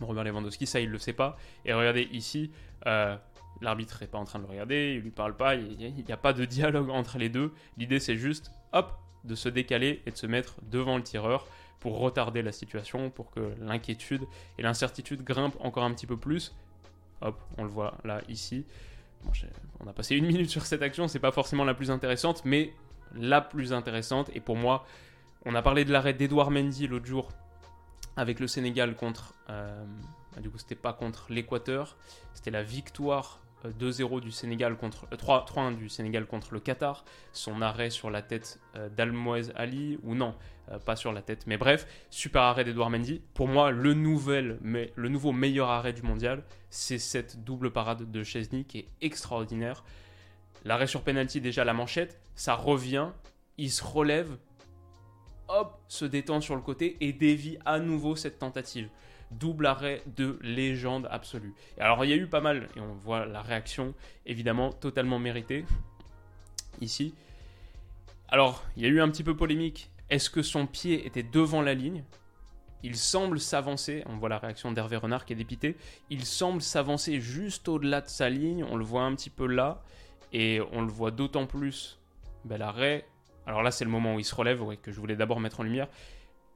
Robert 0.00 0.24
Lewandowski, 0.24 0.66
ça 0.66 0.80
il 0.80 0.88
le 0.88 0.98
sait 0.98 1.12
pas. 1.12 1.36
Et 1.64 1.72
regardez 1.72 2.08
ici, 2.12 2.50
l'arbitre 3.60 4.02
est 4.02 4.06
pas 4.06 4.18
en 4.18 4.24
train 4.24 4.38
de 4.38 4.44
le 4.44 4.50
regarder, 4.50 4.94
il 4.96 5.02
lui 5.02 5.10
parle 5.10 5.36
pas, 5.36 5.54
il 5.54 5.76
n'y 5.76 6.04
a, 6.10 6.14
a 6.14 6.16
pas 6.16 6.32
de 6.32 6.44
dialogue 6.44 6.90
entre 6.90 7.18
les 7.18 7.28
deux. 7.28 7.52
L'idée 7.76 8.00
c'est 8.00 8.16
juste, 8.16 8.50
hop, 8.72 8.92
de 9.24 9.34
se 9.34 9.48
décaler 9.48 10.02
et 10.06 10.10
de 10.10 10.16
se 10.16 10.26
mettre 10.26 10.56
devant 10.62 10.96
le 10.96 11.02
tireur 11.02 11.46
pour 11.80 11.98
retarder 11.98 12.42
la 12.42 12.52
situation, 12.52 13.10
pour 13.10 13.30
que 13.30 13.54
l'inquiétude 13.60 14.22
et 14.58 14.62
l'incertitude 14.62 15.22
grimpent 15.24 15.56
encore 15.60 15.84
un 15.84 15.92
petit 15.92 16.06
peu 16.06 16.16
plus. 16.16 16.54
Hop, 17.22 17.40
on 17.58 17.64
le 17.64 17.70
voit 17.70 17.96
là, 18.04 18.20
ici. 18.28 18.64
on 19.80 19.86
a 19.88 19.92
passé 19.92 20.14
une 20.14 20.26
minute 20.32 20.50
sur 20.50 20.66
cette 20.66 20.82
action, 20.82 21.08
c'est 21.08 21.18
pas 21.18 21.32
forcément 21.32 21.64
la 21.64 21.74
plus 21.74 21.90
intéressante, 21.90 22.42
mais 22.44 22.72
la 23.14 23.40
plus 23.40 23.72
intéressante. 23.72 24.30
Et 24.34 24.40
pour 24.40 24.56
moi, 24.56 24.84
on 25.46 25.54
a 25.54 25.62
parlé 25.62 25.84
de 25.84 25.92
l'arrêt 25.92 26.12
d'Edouard 26.12 26.50
Mendy 26.50 26.86
l'autre 26.86 27.06
jour 27.06 27.28
avec 28.16 28.40
le 28.40 28.46
Sénégal 28.46 28.94
contre. 28.94 29.34
Euh, 29.48 29.84
du 30.40 30.50
coup, 30.50 30.58
c'était 30.58 30.76
pas 30.76 30.92
contre 30.92 31.26
l'Équateur, 31.30 31.96
c'était 32.34 32.52
la 32.52 32.62
victoire 32.62 33.40
2-0 33.64 34.16
euh, 34.16 34.20
du 34.20 34.30
Sénégal 34.30 34.76
contre 34.76 35.06
3-1 35.06 35.72
euh, 35.72 35.76
du 35.76 35.88
Sénégal 35.88 36.26
contre 36.26 36.54
le 36.54 36.60
Qatar, 36.60 37.04
son 37.32 37.62
arrêt 37.62 37.90
sur 37.90 38.10
la 38.10 38.22
tête 38.22 38.60
euh, 38.76 38.88
d'Almoez 38.88 39.50
Ali 39.54 39.98
ou 40.02 40.14
non, 40.14 40.34
pas 40.86 40.94
sur 40.94 41.12
la 41.12 41.20
tête, 41.20 41.48
mais 41.48 41.56
bref, 41.56 41.86
super 42.10 42.42
arrêt 42.42 42.62
d'Edouard 42.62 42.90
Mendy. 42.90 43.20
Pour 43.34 43.48
moi, 43.48 43.72
le 43.72 43.92
nouvel 43.92 44.58
mais 44.62 44.92
le 44.94 45.08
nouveau 45.08 45.32
meilleur 45.32 45.68
arrêt 45.68 45.92
du 45.92 46.02
mondial, 46.02 46.44
c'est 46.68 46.98
cette 46.98 47.42
double 47.42 47.72
parade 47.72 48.08
de 48.10 48.22
Chesney 48.22 48.64
qui 48.64 48.78
est 48.78 48.88
extraordinaire. 49.00 49.82
L'arrêt 50.64 50.86
sur 50.86 51.02
penalty 51.02 51.40
déjà 51.40 51.64
la 51.64 51.72
manchette, 51.72 52.20
ça 52.36 52.54
revient, 52.54 53.08
il 53.58 53.70
se 53.70 53.82
relève, 53.82 54.36
hop, 55.48 55.80
se 55.88 56.04
détend 56.04 56.40
sur 56.40 56.54
le 56.54 56.62
côté 56.62 56.96
et 57.00 57.12
dévie 57.12 57.58
à 57.64 57.80
nouveau 57.80 58.14
cette 58.14 58.38
tentative 58.38 58.88
double 59.30 59.66
arrêt 59.66 60.02
de 60.16 60.38
légende 60.42 61.06
absolue. 61.10 61.54
alors 61.78 62.04
il 62.04 62.10
y 62.10 62.12
a 62.12 62.16
eu 62.16 62.26
pas 62.26 62.40
mal, 62.40 62.68
et 62.76 62.80
on 62.80 62.94
voit 62.94 63.26
la 63.26 63.42
réaction 63.42 63.94
évidemment 64.26 64.72
totalement 64.72 65.18
méritée 65.18 65.64
ici. 66.80 67.14
Alors 68.28 68.64
il 68.76 68.82
y 68.82 68.86
a 68.86 68.88
eu 68.88 69.00
un 69.00 69.08
petit 69.08 69.24
peu 69.24 69.36
polémique. 69.36 69.90
Est-ce 70.08 70.30
que 70.30 70.42
son 70.42 70.66
pied 70.66 71.06
était 71.06 71.22
devant 71.22 71.62
la 71.62 71.74
ligne? 71.74 72.02
Il 72.82 72.96
semble 72.96 73.38
s'avancer, 73.38 74.02
on 74.06 74.16
voit 74.16 74.28
la 74.28 74.38
réaction 74.38 74.72
d'Hervé 74.72 74.96
Renard 74.96 75.24
qui 75.24 75.34
est 75.34 75.36
dépité, 75.36 75.76
il 76.08 76.24
semble 76.24 76.62
s'avancer 76.62 77.20
juste 77.20 77.68
au-delà 77.68 78.00
de 78.00 78.08
sa 78.08 78.30
ligne, 78.30 78.64
on 78.64 78.76
le 78.76 78.84
voit 78.84 79.02
un 79.02 79.14
petit 79.14 79.30
peu 79.30 79.46
là, 79.46 79.82
et 80.32 80.60
on 80.72 80.80
le 80.80 80.88
voit 80.88 81.10
d'autant 81.10 81.46
plus, 81.46 81.98
bel 82.46 82.62
arrêt, 82.62 83.06
alors 83.46 83.62
là 83.62 83.70
c'est 83.70 83.84
le 83.84 83.90
moment 83.90 84.14
où 84.14 84.18
il 84.18 84.24
se 84.24 84.34
relève, 84.34 84.64
que 84.80 84.92
je 84.92 84.98
voulais 84.98 85.16
d'abord 85.16 85.40
mettre 85.40 85.60
en 85.60 85.62
lumière, 85.62 85.88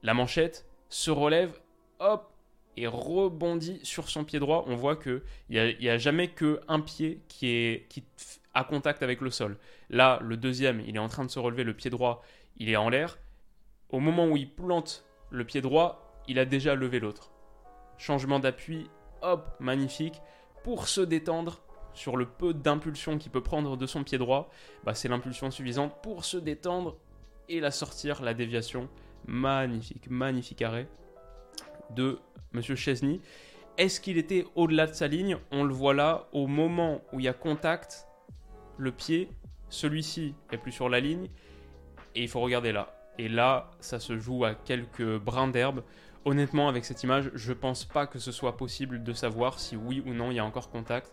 la 0.02 0.14
manchette 0.14 0.66
se 0.88 1.10
relève, 1.10 1.60
hop, 1.98 2.33
et 2.76 2.86
rebondit 2.86 3.80
sur 3.82 4.08
son 4.08 4.24
pied 4.24 4.38
droit, 4.38 4.64
on 4.66 4.76
voit 4.76 4.96
qu'il 4.96 5.22
n'y 5.50 5.58
a, 5.58 5.92
a 5.92 5.98
jamais 5.98 6.28
qu'un 6.28 6.80
pied 6.80 7.20
qui 7.28 7.48
est 7.48 7.88
qui 7.88 8.04
à 8.54 8.64
contact 8.64 9.02
avec 9.02 9.20
le 9.20 9.30
sol. 9.30 9.58
Là, 9.90 10.20
le 10.22 10.36
deuxième, 10.36 10.80
il 10.86 10.96
est 10.96 11.00
en 11.00 11.08
train 11.08 11.24
de 11.24 11.30
se 11.30 11.38
relever, 11.38 11.64
le 11.64 11.74
pied 11.74 11.90
droit, 11.90 12.22
il 12.56 12.68
est 12.68 12.76
en 12.76 12.88
l'air. 12.88 13.18
Au 13.90 13.98
moment 13.98 14.26
où 14.26 14.36
il 14.36 14.48
plante 14.48 15.04
le 15.30 15.44
pied 15.44 15.60
droit, 15.60 16.22
il 16.28 16.38
a 16.38 16.44
déjà 16.44 16.74
levé 16.74 17.00
l'autre. 17.00 17.30
Changement 17.98 18.38
d'appui, 18.38 18.88
hop, 19.22 19.48
magnifique. 19.60 20.20
Pour 20.62 20.88
se 20.88 21.00
détendre, 21.00 21.64
sur 21.94 22.16
le 22.16 22.26
peu 22.26 22.54
d'impulsion 22.54 23.18
qu'il 23.18 23.30
peut 23.30 23.42
prendre 23.42 23.76
de 23.76 23.86
son 23.86 24.04
pied 24.04 24.18
droit, 24.18 24.50
bah, 24.84 24.94
c'est 24.94 25.08
l'impulsion 25.08 25.50
suffisante 25.50 25.94
pour 26.02 26.24
se 26.24 26.36
détendre 26.36 26.96
et 27.48 27.60
la 27.60 27.70
sortir, 27.70 28.22
la 28.22 28.34
déviation. 28.34 28.88
Magnifique, 29.26 30.10
magnifique 30.10 30.62
arrêt 30.62 30.88
de 31.90 32.18
Monsieur 32.54 32.76
Chesney. 32.76 33.20
Est-ce 33.76 34.00
qu'il 34.00 34.16
était 34.16 34.46
au-delà 34.54 34.86
de 34.86 34.94
sa 34.94 35.08
ligne? 35.08 35.36
On 35.50 35.64
le 35.64 35.74
voit 35.74 35.94
là, 35.94 36.28
au 36.32 36.46
moment 36.46 37.02
où 37.12 37.18
il 37.18 37.24
y 37.24 37.28
a 37.28 37.32
contact, 37.32 38.06
le 38.78 38.92
pied, 38.92 39.28
celui-ci 39.68 40.34
est 40.52 40.58
plus 40.58 40.72
sur 40.72 40.88
la 40.88 41.00
ligne, 41.00 41.28
et 42.14 42.22
il 42.22 42.28
faut 42.28 42.40
regarder 42.40 42.70
là. 42.70 42.94
Et 43.18 43.28
là, 43.28 43.70
ça 43.80 43.98
se 43.98 44.16
joue 44.16 44.44
à 44.44 44.54
quelques 44.54 45.18
brins 45.18 45.48
d'herbe. 45.48 45.82
Honnêtement, 46.24 46.68
avec 46.68 46.84
cette 46.84 47.02
image, 47.02 47.30
je 47.34 47.52
pense 47.52 47.84
pas 47.84 48.06
que 48.06 48.18
ce 48.18 48.32
soit 48.32 48.56
possible 48.56 49.02
de 49.02 49.12
savoir 49.12 49.58
si 49.58 49.76
oui 49.76 50.02
ou 50.06 50.14
non 50.14 50.30
il 50.30 50.36
y 50.36 50.38
a 50.38 50.44
encore 50.44 50.70
contact. 50.70 51.12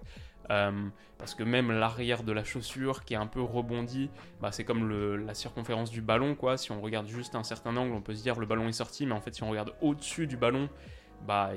Euh, 0.50 0.72
parce 1.18 1.36
que 1.36 1.44
même 1.44 1.72
l'arrière 1.72 2.24
de 2.24 2.32
la 2.32 2.44
chaussure 2.44 3.04
qui 3.06 3.14
est 3.14 3.18
un 3.18 3.28
peu 3.28 3.42
rebondi, 3.42 4.10
bah, 4.42 4.52
c'est 4.52 4.64
comme 4.64 4.90
la 5.26 5.34
circonférence 5.34 5.92
du 5.92 6.02
ballon. 6.02 6.36
quoi. 6.36 6.58
Si 6.58 6.72
on 6.72 6.82
regarde 6.82 7.08
juste 7.08 7.36
un 7.36 7.44
certain 7.44 7.76
angle, 7.78 7.94
on 7.94 8.02
peut 8.02 8.16
se 8.16 8.24
dire 8.24 8.40
le 8.40 8.46
ballon 8.46 8.68
est 8.68 8.74
sorti, 8.74 9.06
mais 9.06 9.14
en 9.14 9.22
fait 9.22 9.34
si 9.34 9.44
on 9.44 9.50
regarde 9.50 9.74
au-dessus 9.82 10.28
du 10.28 10.38
ballon, 10.38 10.70
bah, 11.28 11.52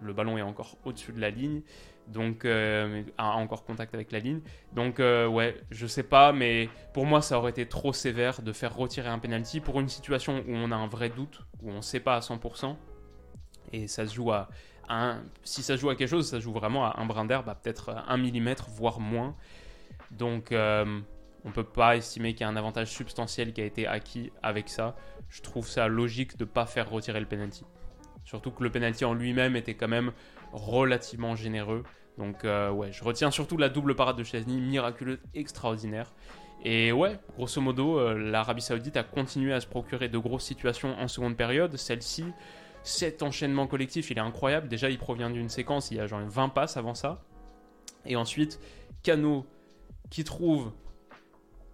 le 0.00 0.12
ballon 0.12 0.38
est 0.38 0.42
encore 0.42 0.76
au-dessus 0.84 1.12
de 1.12 1.20
la 1.20 1.30
ligne, 1.30 1.62
donc 2.06 2.44
euh, 2.44 3.02
a 3.18 3.36
encore 3.36 3.64
contact 3.64 3.94
avec 3.94 4.12
la 4.12 4.18
ligne. 4.18 4.40
Donc 4.72 5.00
euh, 5.00 5.26
ouais, 5.26 5.60
je 5.70 5.86
sais 5.86 6.02
pas, 6.02 6.32
mais 6.32 6.68
pour 6.94 7.06
moi 7.06 7.20
ça 7.22 7.38
aurait 7.38 7.50
été 7.50 7.66
trop 7.66 7.92
sévère 7.92 8.42
de 8.42 8.52
faire 8.52 8.74
retirer 8.74 9.08
un 9.08 9.18
penalty 9.18 9.60
pour 9.60 9.80
une 9.80 9.88
situation 9.88 10.44
où 10.46 10.52
on 10.52 10.70
a 10.70 10.76
un 10.76 10.86
vrai 10.86 11.10
doute, 11.10 11.42
où 11.62 11.70
on 11.70 11.76
ne 11.76 11.82
sait 11.82 12.00
pas 12.00 12.16
à 12.16 12.20
100%, 12.20 12.76
et 13.72 13.88
ça 13.88 14.06
se 14.06 14.14
joue 14.14 14.32
à 14.32 14.48
si 15.44 15.62
ça 15.62 15.76
joue 15.76 15.90
à 15.90 15.96
quelque 15.96 16.08
chose, 16.08 16.28
ça 16.28 16.40
joue 16.40 16.52
vraiment 16.52 16.86
à 16.86 17.00
un 17.00 17.06
brin 17.06 17.24
d'herbe, 17.24 17.52
peut-être 17.62 17.90
un 18.06 18.16
millimètre, 18.16 18.68
voire 18.70 19.00
moins. 19.00 19.36
Donc 20.10 20.52
euh, 20.52 21.00
on 21.44 21.50
peut 21.50 21.64
pas 21.64 21.96
estimer 21.96 22.32
qu'il 22.32 22.42
y 22.42 22.44
a 22.44 22.48
un 22.48 22.56
avantage 22.56 22.88
substantiel 22.88 23.52
qui 23.52 23.60
a 23.60 23.64
été 23.64 23.86
acquis 23.86 24.32
avec 24.42 24.68
ça. 24.68 24.96
Je 25.28 25.42
trouve 25.42 25.68
ça 25.68 25.88
logique 25.88 26.36
de 26.36 26.44
ne 26.44 26.48
pas 26.48 26.66
faire 26.66 26.90
retirer 26.90 27.20
le 27.20 27.26
penalty. 27.26 27.64
Surtout 28.28 28.50
que 28.50 28.62
le 28.62 28.68
penalty 28.68 29.06
en 29.06 29.14
lui-même 29.14 29.56
était 29.56 29.72
quand 29.72 29.88
même 29.88 30.12
relativement 30.52 31.34
généreux. 31.34 31.82
Donc 32.18 32.44
euh, 32.44 32.70
ouais, 32.70 32.92
je 32.92 33.02
retiens 33.02 33.30
surtout 33.30 33.56
la 33.56 33.70
double 33.70 33.94
parade 33.94 34.18
de 34.18 34.22
Chesney, 34.22 34.60
miraculeuse, 34.60 35.18
extraordinaire. 35.32 36.12
Et 36.62 36.92
ouais, 36.92 37.18
grosso 37.38 37.62
modo, 37.62 37.98
euh, 37.98 38.12
l'Arabie 38.12 38.60
Saoudite 38.60 38.98
a 38.98 39.02
continué 39.02 39.54
à 39.54 39.60
se 39.62 39.66
procurer 39.66 40.10
de 40.10 40.18
grosses 40.18 40.44
situations 40.44 40.94
en 40.98 41.08
seconde 41.08 41.38
période. 41.38 41.74
Celle-ci, 41.78 42.26
cet 42.82 43.22
enchaînement 43.22 43.66
collectif, 43.66 44.10
il 44.10 44.18
est 44.18 44.20
incroyable. 44.20 44.68
Déjà, 44.68 44.90
il 44.90 44.98
provient 44.98 45.30
d'une 45.30 45.48
séquence, 45.48 45.90
il 45.90 45.96
y 45.96 46.00
a 46.00 46.06
genre 46.06 46.20
20 46.20 46.50
passes 46.50 46.76
avant 46.76 46.94
ça. 46.94 47.24
Et 48.04 48.14
ensuite, 48.16 48.60
Cano 49.02 49.46
qui 50.10 50.24
trouve 50.24 50.72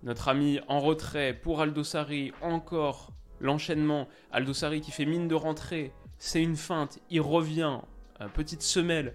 notre 0.05 0.29
ami 0.29 0.61
en 0.69 0.79
retrait 0.79 1.35
pour 1.35 1.61
Aldosari, 1.61 2.31
encore 2.43 3.11
l'enchaînement. 3.41 4.07
Aldosari 4.31 4.81
qui 4.81 4.93
fait 4.93 5.05
mine 5.05 5.27
de 5.27 5.35
rentrer, 5.35 5.93
c'est 6.19 6.43
une 6.43 6.57
feinte, 6.57 6.99
il 7.11 7.21
revient, 7.21 7.79
petite 8.35 8.63
semelle 8.63 9.15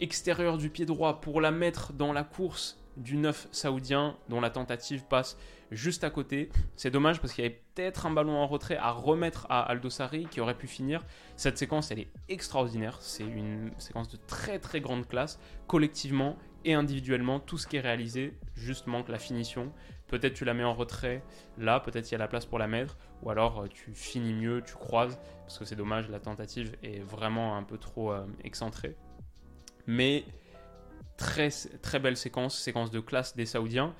extérieure 0.00 0.58
du 0.58 0.70
pied 0.70 0.86
droit 0.86 1.20
pour 1.20 1.40
la 1.40 1.50
mettre 1.50 1.92
dans 1.92 2.12
la 2.12 2.24
course 2.24 2.78
du 2.96 3.16
9 3.16 3.48
saoudien 3.52 4.16
dont 4.28 4.40
la 4.40 4.50
tentative 4.50 5.04
passe 5.04 5.36
juste 5.70 6.04
à 6.04 6.10
côté. 6.10 6.50
C'est 6.76 6.90
dommage 6.90 7.20
parce 7.20 7.32
qu'il 7.32 7.44
y 7.44 7.46
avait 7.46 7.60
peut-être 7.74 8.06
un 8.06 8.10
ballon 8.10 8.36
en 8.36 8.46
retrait 8.46 8.76
à 8.76 8.90
remettre 8.90 9.46
à 9.48 9.62
Aldosari 9.62 10.26
qui 10.26 10.40
aurait 10.40 10.56
pu 10.56 10.66
finir. 10.66 11.04
Cette 11.36 11.58
séquence, 11.58 11.90
elle 11.90 12.00
est 12.00 12.08
extraordinaire. 12.28 12.98
C'est 13.00 13.24
une 13.24 13.70
séquence 13.78 14.08
de 14.08 14.18
très 14.26 14.58
très 14.58 14.80
grande 14.80 15.06
classe, 15.06 15.38
collectivement 15.66 16.36
et 16.64 16.74
individuellement. 16.74 17.38
Tout 17.38 17.58
ce 17.58 17.66
qui 17.66 17.76
est 17.76 17.80
réalisé, 17.80 18.34
juste 18.54 18.86
manque 18.86 19.08
la 19.08 19.18
finition. 19.18 19.72
Peut-être 20.08 20.34
tu 20.34 20.44
la 20.44 20.54
mets 20.54 20.64
en 20.64 20.74
retrait 20.74 21.22
là, 21.58 21.80
peut-être 21.80 22.08
il 22.10 22.12
y 22.12 22.14
a 22.14 22.18
la 22.18 22.28
place 22.28 22.46
pour 22.46 22.58
la 22.58 22.66
mettre, 22.66 22.96
ou 23.22 23.30
alors 23.30 23.62
euh, 23.62 23.68
tu 23.68 23.94
finis 23.94 24.32
mieux, 24.32 24.62
tu 24.62 24.74
croises, 24.74 25.18
parce 25.42 25.58
que 25.58 25.64
c'est 25.64 25.76
dommage, 25.76 26.08
la 26.08 26.20
tentative 26.20 26.76
est 26.82 27.00
vraiment 27.00 27.56
un 27.56 27.62
peu 27.62 27.78
trop 27.78 28.12
euh, 28.12 28.26
excentrée. 28.44 28.96
Mais 29.86 30.24
très, 31.16 31.50
belle 32.00 32.16
séquence, 32.16 32.58
séquence 32.58 32.90
de 32.90 33.00
classe 33.00 33.34
des 33.34 33.46
Saoudiens, 33.46 33.94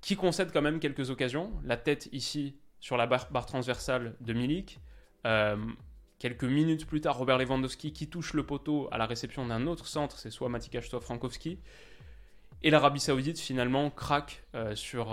qui 0.00 0.16
concède 0.16 0.52
quand 0.52 0.62
même 0.62 0.80
quelques 0.80 1.10
occasions. 1.10 1.52
La 1.64 1.76
tête 1.76 2.08
ici 2.12 2.56
sur 2.80 2.96
la 2.96 3.06
barre, 3.06 3.46
transversale 3.46 4.16
de 4.20 4.32
Milik. 4.32 4.80
Euh, 5.26 5.56
quelques 6.18 6.44
minutes 6.44 6.86
plus 6.86 7.00
tard, 7.00 7.16
Robert 7.16 7.38
Lewandowski 7.38 7.92
qui 7.92 8.08
touche 8.08 8.34
le 8.34 8.44
poteau 8.44 8.88
à 8.92 8.98
la 8.98 9.06
réception 9.06 9.46
d'un 9.46 9.66
autre 9.66 9.86
centre, 9.86 10.18
c'est 10.18 10.30
soit 10.30 10.48
Matikash, 10.48 10.88
soit 10.88 11.00
Frankowski. 11.00 11.58
Et 12.62 12.70
l'Arabie 12.70 13.00
Saoudite 13.00 13.38
finalement 13.38 13.90
craque 13.90 14.44
sur. 14.74 15.06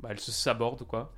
Bah, 0.00 0.08
elle 0.10 0.20
se 0.20 0.32
saborde 0.32 0.84
quoi. 0.84 1.14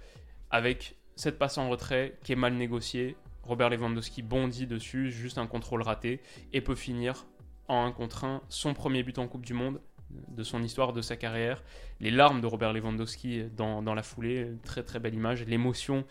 Avec 0.51 0.97
cette 1.17 1.39
passe 1.39 1.59
en 1.59 1.69
retrait 1.69 2.19
qui 2.23 2.33
est 2.33 2.37
mal 2.37 2.55
négociée. 2.55 3.17
Robert 3.43 3.71
Lewandowski 3.71 4.23
bondit 4.23 4.67
dessus, 4.67 5.11
juste 5.11 5.39
un 5.39 5.47
contrôle 5.47 5.83
raté. 5.83 6.21
Et 6.53 6.61
peut 6.61 6.75
finir 6.75 7.27
en 7.69 7.85
1 7.87 7.93
contre 7.93 8.25
1 8.25 8.43
son 8.49 8.75
premier 8.75 9.03
but 9.03 9.19
en 9.19 9.27
Coupe 9.27 9.45
du 9.45 9.55
Monde 9.55 9.81
de 10.11 10.43
son 10.43 10.63
histoire, 10.63 10.93
de 10.93 11.03
sa 11.03 11.17
carrière. 11.17 11.63
Les 12.01 12.11
larmes 12.11 12.41
de 12.41 12.47
Robert 12.47 12.73
Lewandowski 12.73 13.45
dans, 13.57 13.83
la 13.83 14.03
foulée, 14.03 14.53
très 14.65 14.83
très 14.83 14.99
belle 14.99 15.15
image. 15.15 15.45
L'émotion 15.47 16.05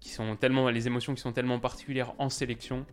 qui 0.00 0.08
sont 0.08 0.36
tellement, 0.36 0.68
les 0.70 0.86
émotions 0.86 1.14
qui 1.14 1.20
sont 1.20 1.32
tellement 1.32 1.60
particulières 1.60 2.12
en 2.18 2.28
sélection, 2.28 2.84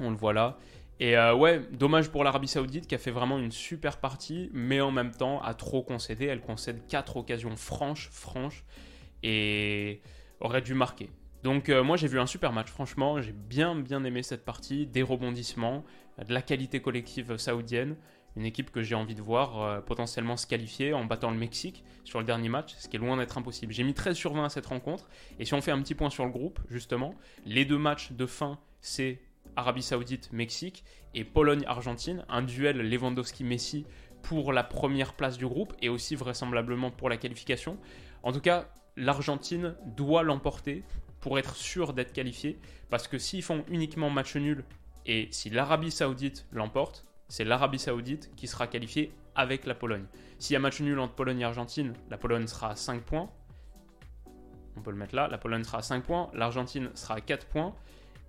on 0.00 0.10
le 0.10 0.16
voit 0.16 0.32
là. 0.32 0.58
Et 1.00 1.16
euh, 1.16 1.34
ouais, 1.34 1.60
dommage 1.72 2.10
pour 2.10 2.22
l'Arabie 2.22 2.48
Saoudite 2.48 2.86
qui 2.86 2.94
a 2.94 2.98
fait 2.98 3.10
vraiment 3.10 3.38
une 3.38 3.50
super 3.50 3.98
partie, 3.98 4.50
mais 4.52 4.80
en 4.80 4.92
même 4.92 5.10
temps 5.10 5.42
a 5.42 5.54
trop 5.54 5.82
concédé. 5.82 6.26
Elle 6.26 6.40
concède 6.40 6.86
quatre 6.86 7.16
occasions 7.16 7.56
franches, 7.56 8.08
franches, 8.10 8.64
et 9.22 10.00
aurait 10.40 10.62
dû 10.62 10.74
marquer. 10.74 11.10
Donc 11.42 11.68
euh, 11.68 11.82
moi 11.82 11.96
j'ai 11.96 12.08
vu 12.08 12.18
un 12.18 12.26
super 12.26 12.52
match, 12.52 12.68
franchement, 12.68 13.20
j'ai 13.20 13.32
bien 13.32 13.74
bien 13.76 14.02
aimé 14.04 14.22
cette 14.22 14.44
partie, 14.44 14.86
des 14.86 15.02
rebondissements, 15.02 15.84
de 16.26 16.32
la 16.32 16.40
qualité 16.40 16.80
collective 16.80 17.36
saoudienne, 17.36 17.96
une 18.36 18.46
équipe 18.46 18.70
que 18.70 18.82
j'ai 18.82 18.94
envie 18.94 19.14
de 19.14 19.22
voir 19.22 19.60
euh, 19.60 19.80
potentiellement 19.80 20.36
se 20.36 20.46
qualifier 20.46 20.94
en 20.94 21.04
battant 21.04 21.30
le 21.30 21.36
Mexique 21.36 21.84
sur 22.04 22.18
le 22.18 22.24
dernier 22.24 22.48
match, 22.48 22.74
ce 22.78 22.88
qui 22.88 22.96
est 22.96 22.98
loin 22.98 23.16
d'être 23.16 23.36
impossible. 23.36 23.72
J'ai 23.72 23.84
mis 23.84 23.94
13 23.94 24.16
sur 24.16 24.32
20 24.32 24.46
à 24.46 24.48
cette 24.48 24.66
rencontre, 24.66 25.08
et 25.38 25.44
si 25.44 25.54
on 25.54 25.60
fait 25.60 25.70
un 25.70 25.80
petit 25.82 25.94
point 25.94 26.10
sur 26.10 26.24
le 26.24 26.30
groupe, 26.30 26.60
justement, 26.68 27.14
les 27.44 27.64
deux 27.64 27.78
matchs 27.78 28.12
de 28.12 28.26
fin, 28.26 28.58
c'est 28.80 29.20
Arabie 29.56 29.82
Saoudite-Mexique 29.82 30.84
et 31.14 31.24
Pologne-Argentine, 31.24 32.24
un 32.28 32.42
duel 32.42 32.78
Lewandowski-Messi 32.88 33.84
pour 34.22 34.52
la 34.52 34.64
première 34.64 35.12
place 35.12 35.36
du 35.36 35.46
groupe 35.46 35.74
et 35.82 35.88
aussi 35.88 36.14
vraisemblablement 36.16 36.90
pour 36.90 37.08
la 37.08 37.16
qualification. 37.16 37.78
En 38.22 38.32
tout 38.32 38.40
cas, 38.40 38.68
l'Argentine 38.96 39.74
doit 39.84 40.22
l'emporter 40.22 40.84
pour 41.20 41.38
être 41.38 41.56
sûr 41.56 41.92
d'être 41.92 42.12
qualifié 42.12 42.58
parce 42.90 43.08
que 43.08 43.18
s'ils 43.18 43.42
font 43.42 43.64
uniquement 43.68 44.10
match 44.10 44.36
nul 44.36 44.64
et 45.06 45.28
si 45.30 45.50
l'Arabie 45.50 45.90
Saoudite 45.90 46.46
l'emporte, 46.52 47.04
c'est 47.28 47.44
l'Arabie 47.44 47.78
Saoudite 47.78 48.34
qui 48.36 48.46
sera 48.46 48.66
qualifiée 48.66 49.12
avec 49.34 49.66
la 49.66 49.74
Pologne. 49.74 50.04
S'il 50.38 50.54
y 50.54 50.56
a 50.56 50.60
match 50.60 50.80
nul 50.80 50.98
entre 50.98 51.14
Pologne 51.14 51.40
et 51.40 51.44
Argentine, 51.44 51.94
la 52.10 52.18
Pologne 52.18 52.46
sera 52.46 52.70
à 52.70 52.76
5 52.76 53.02
points. 53.02 53.30
On 54.76 54.82
peut 54.82 54.90
le 54.90 54.96
mettre 54.96 55.14
là, 55.14 55.28
la 55.28 55.38
Pologne 55.38 55.64
sera 55.64 55.78
à 55.78 55.82
5 55.82 56.04
points, 56.04 56.30
l'Argentine 56.34 56.90
sera 56.94 57.14
à 57.14 57.20
4 57.20 57.46
points. 57.46 57.74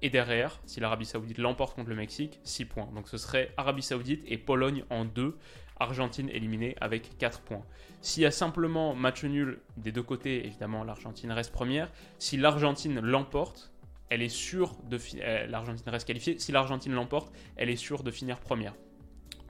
Et 0.02 0.10
derrière, 0.10 0.60
si 0.66 0.80
l'Arabie 0.80 1.06
Saoudite 1.06 1.38
l'emporte 1.38 1.76
contre 1.76 1.90
le 1.90 1.96
Mexique, 1.96 2.40
6 2.44 2.66
points. 2.66 2.90
Donc 2.94 3.08
ce 3.08 3.18
serait 3.18 3.54
Arabie 3.58 3.82
Saoudite 3.82 4.24
et 4.28 4.38
Pologne 4.38 4.84
en 4.90 5.06
2. 5.06 5.38
Argentine 5.78 6.30
éliminée 6.30 6.76
avec 6.82 7.18
4 7.18 7.42
points. 7.42 7.64
S'il 8.02 8.24
y 8.24 8.26
a 8.26 8.32
simplement 8.32 8.96
match 8.96 9.24
nul 9.24 9.60
des 9.78 9.92
deux 9.92 10.04
côtés, 10.04 10.46
évidemment 10.46 10.84
l'Argentine 10.84 11.32
reste 11.32 11.52
première. 11.52 11.92
Si 12.20 12.38
l'Argentine 12.38 13.00
l'emporte, 13.00 13.72
elle 14.10 14.22
est 14.22 14.30
sûre 14.30 14.76
de 14.90 15.00
euh, 15.22 15.48
l'Argentine 15.48 15.90
reste 15.90 16.08
qualifiée. 16.08 16.40
Si 16.40 16.52
l'Argentine 16.52 16.94
l'emporte, 16.94 17.34
elle 17.56 17.70
est 17.70 17.76
sûre 17.76 18.04
de 18.04 18.12
finir 18.12 18.40
première. 18.40 18.74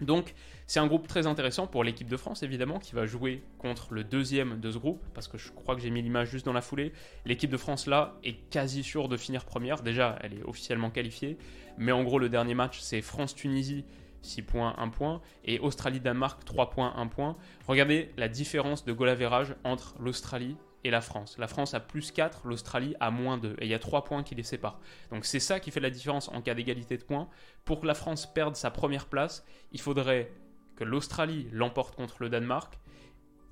Donc 0.01 0.33
c'est 0.67 0.79
un 0.79 0.87
groupe 0.87 1.07
très 1.07 1.25
intéressant 1.25 1.67
pour 1.67 1.83
l'équipe 1.83 2.09
de 2.09 2.17
France 2.17 2.43
évidemment 2.43 2.79
qui 2.79 2.95
va 2.95 3.05
jouer 3.05 3.43
contre 3.59 3.93
le 3.93 4.03
deuxième 4.03 4.59
de 4.59 4.71
ce 4.71 4.77
groupe 4.77 5.01
parce 5.13 5.27
que 5.27 5.37
je 5.37 5.51
crois 5.51 5.75
que 5.75 5.81
j'ai 5.81 5.89
mis 5.89 6.01
l'image 6.01 6.29
juste 6.29 6.45
dans 6.45 6.53
la 6.53 6.61
foulée. 6.61 6.91
L'équipe 7.25 7.49
de 7.49 7.57
France 7.57 7.87
là 7.87 8.15
est 8.23 8.49
quasi 8.49 8.83
sûre 8.83 9.07
de 9.07 9.15
finir 9.15 9.45
première. 9.45 9.81
Déjà 9.83 10.19
elle 10.21 10.33
est 10.33 10.43
officiellement 10.43 10.89
qualifiée 10.89 11.37
mais 11.77 11.93
en 11.93 12.03
gros 12.03 12.19
le 12.19 12.27
dernier 12.27 12.55
match 12.55 12.79
c'est 12.81 13.01
France-Tunisie 13.01 13.85
6 14.25 14.41
points 14.41 14.75
1 14.77 14.89
point 14.89 15.21
et 15.45 15.59
Australie-Danemark 15.59 16.43
3 16.45 16.69
points 16.69 16.93
1 16.95 17.07
point. 17.07 17.37
Regardez 17.67 18.11
la 18.17 18.27
différence 18.27 18.85
de 18.85 18.93
goal 18.93 19.17
entre 19.63 19.95
l'Australie 19.99 20.57
et 20.83 20.91
la 20.91 21.01
France. 21.01 21.37
La 21.37 21.47
France 21.47 21.73
a 21.73 21.79
plus 21.79 22.11
4, 22.11 22.45
l'Australie 22.45 22.95
a 22.99 23.09
moins 23.11 23.37
2. 23.37 23.55
Et 23.59 23.65
il 23.65 23.69
y 23.69 23.73
a 23.73 23.79
3 23.79 24.03
points 24.03 24.23
qui 24.23 24.35
les 24.35 24.43
séparent. 24.43 24.79
Donc 25.11 25.25
c'est 25.25 25.39
ça 25.39 25.59
qui 25.59 25.71
fait 25.71 25.79
la 25.79 25.89
différence 25.89 26.29
en 26.29 26.41
cas 26.41 26.53
d'égalité 26.53 26.97
de 26.97 27.03
points. 27.03 27.27
Pour 27.63 27.79
que 27.79 27.87
la 27.87 27.95
France 27.95 28.31
perde 28.31 28.55
sa 28.55 28.71
première 28.71 29.07
place, 29.07 29.45
il 29.71 29.81
faudrait 29.81 30.31
que 30.75 30.83
l'Australie 30.83 31.47
l'emporte 31.51 31.95
contre 31.95 32.17
le 32.19 32.29
Danemark 32.29 32.77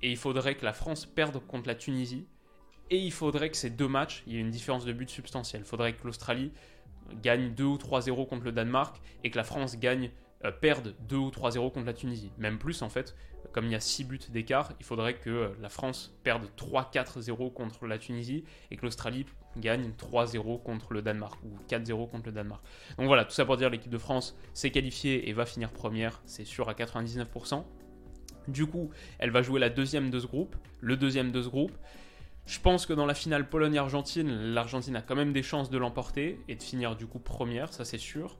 et 0.02 0.10
il 0.10 0.16
faudrait 0.16 0.54
que 0.54 0.64
la 0.64 0.72
France 0.72 1.06
perde 1.06 1.38
contre 1.46 1.66
la 1.66 1.74
Tunisie. 1.74 2.26
Et 2.90 2.98
il 2.98 3.12
faudrait 3.12 3.50
que 3.50 3.56
ces 3.56 3.70
deux 3.70 3.88
matchs, 3.88 4.22
il 4.26 4.34
y 4.34 4.36
ait 4.36 4.40
une 4.40 4.50
différence 4.50 4.84
de 4.84 4.92
but 4.92 5.08
substantielle. 5.08 5.62
Il 5.62 5.66
faudrait 5.66 5.94
que 5.94 6.04
l'Australie 6.04 6.52
gagne 7.22 7.54
2 7.54 7.64
ou 7.64 7.76
3-0 7.76 8.28
contre 8.28 8.44
le 8.44 8.52
Danemark 8.52 9.00
et 9.24 9.30
que 9.30 9.36
la 9.36 9.44
France 9.44 9.78
gagne, 9.78 10.10
euh, 10.44 10.50
perde 10.50 10.94
2 11.08 11.16
ou 11.16 11.28
3-0 11.30 11.72
contre 11.72 11.86
la 11.86 11.92
Tunisie. 11.92 12.30
Même 12.38 12.58
plus 12.58 12.82
en 12.82 12.88
fait, 12.88 13.14
comme 13.52 13.66
il 13.66 13.72
y 13.72 13.76
a 13.76 13.80
6 13.80 14.04
buts 14.04 14.20
d'écart, 14.30 14.72
il 14.80 14.84
faudrait 14.84 15.14
que 15.14 15.30
euh, 15.30 15.48
la 15.60 15.68
France 15.68 16.16
perde 16.22 16.48
3-4-0 16.56 17.52
contre 17.52 17.86
la 17.86 17.98
Tunisie 17.98 18.44
et 18.70 18.76
que 18.76 18.82
l'Australie 18.84 19.26
gagne 19.56 19.92
3-0 19.92 20.62
contre 20.62 20.92
le 20.92 21.02
Danemark 21.02 21.38
ou 21.44 21.56
4-0 21.68 22.10
contre 22.10 22.26
le 22.26 22.32
Danemark. 22.32 22.62
Donc 22.98 23.06
voilà, 23.06 23.24
tout 23.24 23.32
ça 23.32 23.44
pour 23.44 23.56
dire 23.56 23.70
l'équipe 23.70 23.92
de 23.92 23.98
France 23.98 24.36
s'est 24.52 24.70
qualifiée 24.70 25.28
et 25.28 25.32
va 25.32 25.46
finir 25.46 25.70
première, 25.70 26.20
c'est 26.26 26.44
sûr 26.44 26.68
à 26.68 26.74
99%. 26.74 27.64
Du 28.48 28.66
coup, 28.66 28.90
elle 29.18 29.30
va 29.30 29.42
jouer 29.42 29.60
la 29.60 29.70
deuxième 29.70 30.10
de 30.10 30.18
ce 30.18 30.26
groupe, 30.26 30.56
le 30.80 30.96
deuxième 30.96 31.32
de 31.32 31.40
ce 31.40 31.48
groupe. 31.48 31.72
Je 32.46 32.60
pense 32.60 32.84
que 32.84 32.92
dans 32.92 33.06
la 33.06 33.14
finale 33.14 33.48
Pologne-Argentine, 33.48 34.52
l'Argentine 34.52 34.96
a 34.96 35.02
quand 35.02 35.14
même 35.14 35.32
des 35.32 35.42
chances 35.42 35.70
de 35.70 35.78
l'emporter 35.78 36.40
et 36.48 36.56
de 36.56 36.62
finir 36.62 36.94
du 36.94 37.06
coup 37.06 37.18
première, 37.18 37.72
ça 37.72 37.86
c'est 37.86 37.98
sûr. 37.98 38.36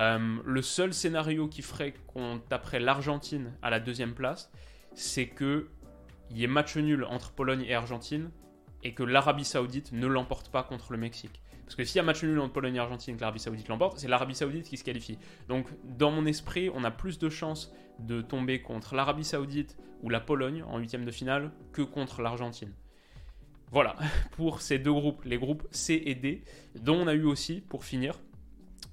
Euh, 0.00 0.38
le 0.44 0.62
seul 0.62 0.94
scénario 0.94 1.46
qui 1.46 1.60
ferait 1.60 1.94
qu'on 2.06 2.40
taperait 2.48 2.80
l'Argentine 2.80 3.52
à 3.60 3.68
la 3.68 3.80
deuxième 3.80 4.14
place, 4.14 4.50
c'est 4.94 5.26
que 5.26 5.68
il 6.30 6.38
y 6.38 6.44
ait 6.44 6.48
match 6.48 6.76
nul 6.76 7.04
entre 7.04 7.32
Pologne 7.32 7.64
et 7.66 7.74
Argentine 7.74 8.30
et 8.82 8.94
que 8.94 9.02
l'Arabie 9.02 9.44
Saoudite 9.44 9.92
ne 9.92 10.06
l'emporte 10.06 10.50
pas 10.50 10.62
contre 10.62 10.92
le 10.92 10.98
Mexique. 10.98 11.42
Parce 11.64 11.74
que 11.74 11.84
s'il 11.84 11.96
y 11.96 12.00
a 12.00 12.02
match 12.02 12.22
nul 12.22 12.38
entre 12.38 12.52
Pologne 12.52 12.76
et 12.76 12.78
Argentine 12.78 13.14
et 13.14 13.16
que 13.16 13.20
l'Arabie 13.20 13.40
Saoudite 13.40 13.68
l'emporte, 13.68 13.98
c'est 13.98 14.08
l'Arabie 14.08 14.34
Saoudite 14.34 14.68
qui 14.68 14.76
se 14.76 14.84
qualifie. 14.84 15.18
Donc 15.48 15.66
dans 15.84 16.10
mon 16.10 16.24
esprit, 16.24 16.70
on 16.72 16.82
a 16.84 16.90
plus 16.90 17.18
de 17.18 17.28
chances 17.28 17.72
de 17.98 18.22
tomber 18.22 18.62
contre 18.62 18.94
l'Arabie 18.94 19.24
Saoudite 19.24 19.76
ou 20.02 20.08
la 20.08 20.20
Pologne 20.20 20.62
en 20.62 20.78
huitième 20.78 21.04
de 21.04 21.10
finale 21.10 21.50
que 21.72 21.82
contre 21.82 22.22
l'Argentine. 22.22 22.72
Voilà, 23.70 23.96
pour 24.32 24.62
ces 24.62 24.78
deux 24.78 24.92
groupes, 24.92 25.22
les 25.24 25.36
groupes 25.36 25.66
C 25.72 26.00
et 26.06 26.14
D, 26.14 26.42
dont 26.80 26.96
on 26.96 27.06
a 27.06 27.14
eu 27.14 27.24
aussi, 27.24 27.60
pour 27.60 27.84
finir, 27.84 28.14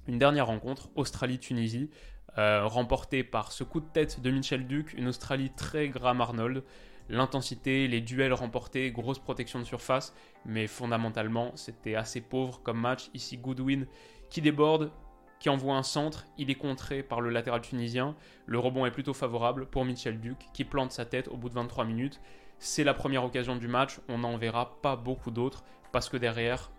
une 0.06 0.18
dernière 0.18 0.46
rencontre, 0.46 0.88
Australie-Tunisie, 0.94 1.90
euh, 2.38 2.66
remportée 2.66 3.24
par 3.24 3.52
ce 3.52 3.64
coup 3.64 3.80
de 3.80 3.86
tête 3.86 4.20
de 4.20 4.30
Michel 4.30 4.66
Duc, 4.66 4.94
une 4.94 5.08
Australie 5.08 5.50
très 5.56 5.88
Graham 5.88 6.20
Arnold. 6.20 6.62
L'intensité, 7.08 7.88
les 7.88 8.00
duels 8.00 8.34
remportés, 8.34 8.90
grosse 8.90 9.18
protection 9.18 9.58
de 9.58 9.64
surface, 9.64 10.14
mais 10.44 10.66
fondamentalement, 10.66 11.52
c'était 11.56 11.94
assez 11.94 12.20
pauvre 12.20 12.60
comme 12.62 12.78
match. 12.78 13.10
Ici, 13.14 13.38
Goodwin 13.38 13.86
qui 14.28 14.42
déborde, 14.42 14.92
qui 15.40 15.48
envoie 15.48 15.76
un 15.76 15.82
centre, 15.82 16.26
il 16.36 16.50
est 16.50 16.56
contré 16.56 17.02
par 17.02 17.20
le 17.20 17.30
latéral 17.30 17.60
tunisien. 17.60 18.14
Le 18.46 18.58
rebond 18.58 18.84
est 18.86 18.90
plutôt 18.90 19.14
favorable 19.14 19.66
pour 19.66 19.84
Michel 19.84 20.20
Duc, 20.20 20.36
qui 20.52 20.64
plante 20.64 20.92
sa 20.92 21.06
tête 21.06 21.28
au 21.28 21.36
bout 21.36 21.48
de 21.48 21.54
23 21.54 21.84
minutes. 21.84 22.20
C'est 22.58 22.84
la 22.84 22.94
première 22.94 23.24
occasion 23.24 23.56
du 23.56 23.68
match, 23.68 24.00
on 24.08 24.18
n'en 24.18 24.36
verra 24.36 24.80
pas 24.82 24.96
beaucoup 24.96 25.30
d'autres, 25.30 25.64
parce 25.92 26.08
que 26.08 26.16
derrière, 26.16 26.70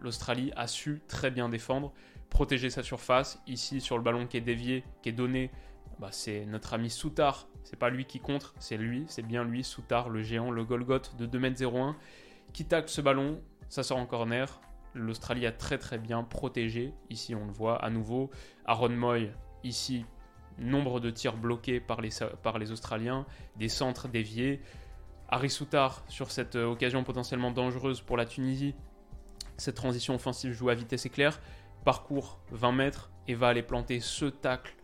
l'Australie 0.00 0.52
a 0.56 0.66
su 0.66 1.02
très 1.08 1.30
bien 1.30 1.48
défendre, 1.48 1.92
protéger 2.30 2.70
sa 2.70 2.82
surface. 2.82 3.40
Ici, 3.46 3.80
sur 3.80 3.96
le 3.96 4.02
ballon 4.02 4.26
qui 4.26 4.36
est 4.36 4.42
dévié, 4.42 4.84
qui 5.02 5.08
est 5.08 5.12
donné, 5.12 5.50
bah, 5.98 6.08
c'est 6.10 6.46
notre 6.46 6.74
ami 6.74 6.90
Soutard. 6.90 7.48
C'est 7.64 7.78
pas 7.78 7.90
lui 7.90 8.06
qui 8.06 8.20
contre, 8.20 8.54
c'est 8.58 8.76
lui, 8.76 9.04
c'est 9.08 9.26
bien 9.26 9.44
lui, 9.44 9.62
Soutard, 9.62 10.08
le 10.08 10.22
géant, 10.22 10.50
le 10.50 10.64
Golgoth 10.64 11.16
de 11.16 11.26
2m01, 11.26 11.94
qui 12.52 12.64
tacle 12.64 12.88
ce 12.88 13.00
ballon. 13.00 13.40
Ça 13.68 13.82
sort 13.82 13.98
en 13.98 14.06
corner. 14.06 14.60
L'Australie 14.94 15.46
a 15.46 15.52
très 15.52 15.76
très 15.76 15.98
bien 15.98 16.22
protégé. 16.22 16.94
Ici, 17.10 17.34
on 17.34 17.44
le 17.44 17.52
voit 17.52 17.76
à 17.84 17.90
nouveau. 17.90 18.30
Aaron 18.64 18.88
Moy, 18.88 19.30
ici, 19.64 20.06
nombre 20.58 21.00
de 21.00 21.10
tirs 21.10 21.36
bloqués 21.36 21.80
par 21.80 22.00
les, 22.00 22.10
par 22.42 22.58
les 22.58 22.72
Australiens, 22.72 23.26
des 23.56 23.68
centres 23.68 24.08
déviés. 24.08 24.60
Harry 25.28 25.50
Soutard 25.50 26.04
sur 26.08 26.30
cette 26.30 26.56
euh, 26.56 26.66
occasion 26.66 27.04
potentiellement 27.04 27.50
dangereuse 27.50 28.00
pour 28.00 28.16
la 28.16 28.24
Tunisie. 28.24 28.74
Cette 29.58 29.74
transition 29.74 30.14
offensive 30.14 30.52
joue 30.52 30.70
à 30.70 30.74
vitesse 30.74 31.04
éclair, 31.04 31.40
parcourt 31.84 32.40
20 32.52 32.72
mètres 32.72 33.10
et 33.26 33.34
va 33.34 33.48
aller 33.48 33.62
planter 33.62 34.00
ce 34.00 34.26
tacle 34.26 34.74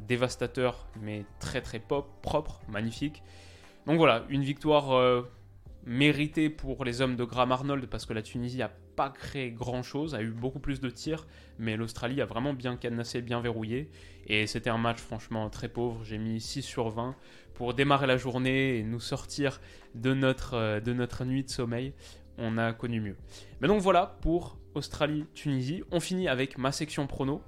dévastateur 0.00 0.88
mais 1.00 1.24
très 1.38 1.60
très 1.60 1.78
pop, 1.78 2.08
propre, 2.22 2.60
magnifique. 2.68 3.22
Donc 3.86 3.96
voilà, 3.96 4.24
une 4.28 4.42
victoire 4.42 4.92
euh, 4.92 5.22
méritée 5.84 6.48
pour 6.50 6.84
les 6.84 7.00
hommes 7.00 7.16
de 7.16 7.24
Graham 7.24 7.52
Arnold 7.52 7.86
parce 7.86 8.06
que 8.06 8.12
la 8.12 8.22
Tunisie 8.22 8.58
n'a 8.58 8.70
pas 8.96 9.10
créé 9.10 9.50
grand 9.50 9.82
chose, 9.82 10.14
a 10.14 10.22
eu 10.22 10.30
beaucoup 10.30 10.60
plus 10.60 10.80
de 10.80 10.90
tirs, 10.90 11.26
mais 11.58 11.76
l'Australie 11.76 12.20
a 12.20 12.26
vraiment 12.26 12.52
bien 12.52 12.76
cadenassé, 12.76 13.22
bien 13.22 13.40
verrouillé. 13.40 13.90
Et 14.26 14.46
c'était 14.46 14.70
un 14.70 14.78
match 14.78 14.98
franchement 14.98 15.48
très 15.50 15.68
pauvre, 15.68 16.04
j'ai 16.04 16.18
mis 16.18 16.40
6 16.40 16.62
sur 16.62 16.90
20 16.90 17.16
pour 17.54 17.74
démarrer 17.74 18.06
la 18.06 18.16
journée 18.16 18.78
et 18.78 18.82
nous 18.82 19.00
sortir 19.00 19.60
de 19.94 20.14
notre, 20.14 20.54
euh, 20.54 20.80
de 20.80 20.92
notre 20.92 21.24
nuit 21.24 21.44
de 21.44 21.50
sommeil. 21.50 21.92
On 22.38 22.58
a 22.58 22.72
connu 22.72 23.00
mieux. 23.00 23.16
Mais 23.60 23.68
donc 23.68 23.80
voilà 23.80 24.18
pour 24.20 24.58
Australie-Tunisie. 24.74 25.82
On 25.90 26.00
finit 26.00 26.28
avec 26.28 26.58
ma 26.58 26.72
section 26.72 27.06
prono 27.06 27.42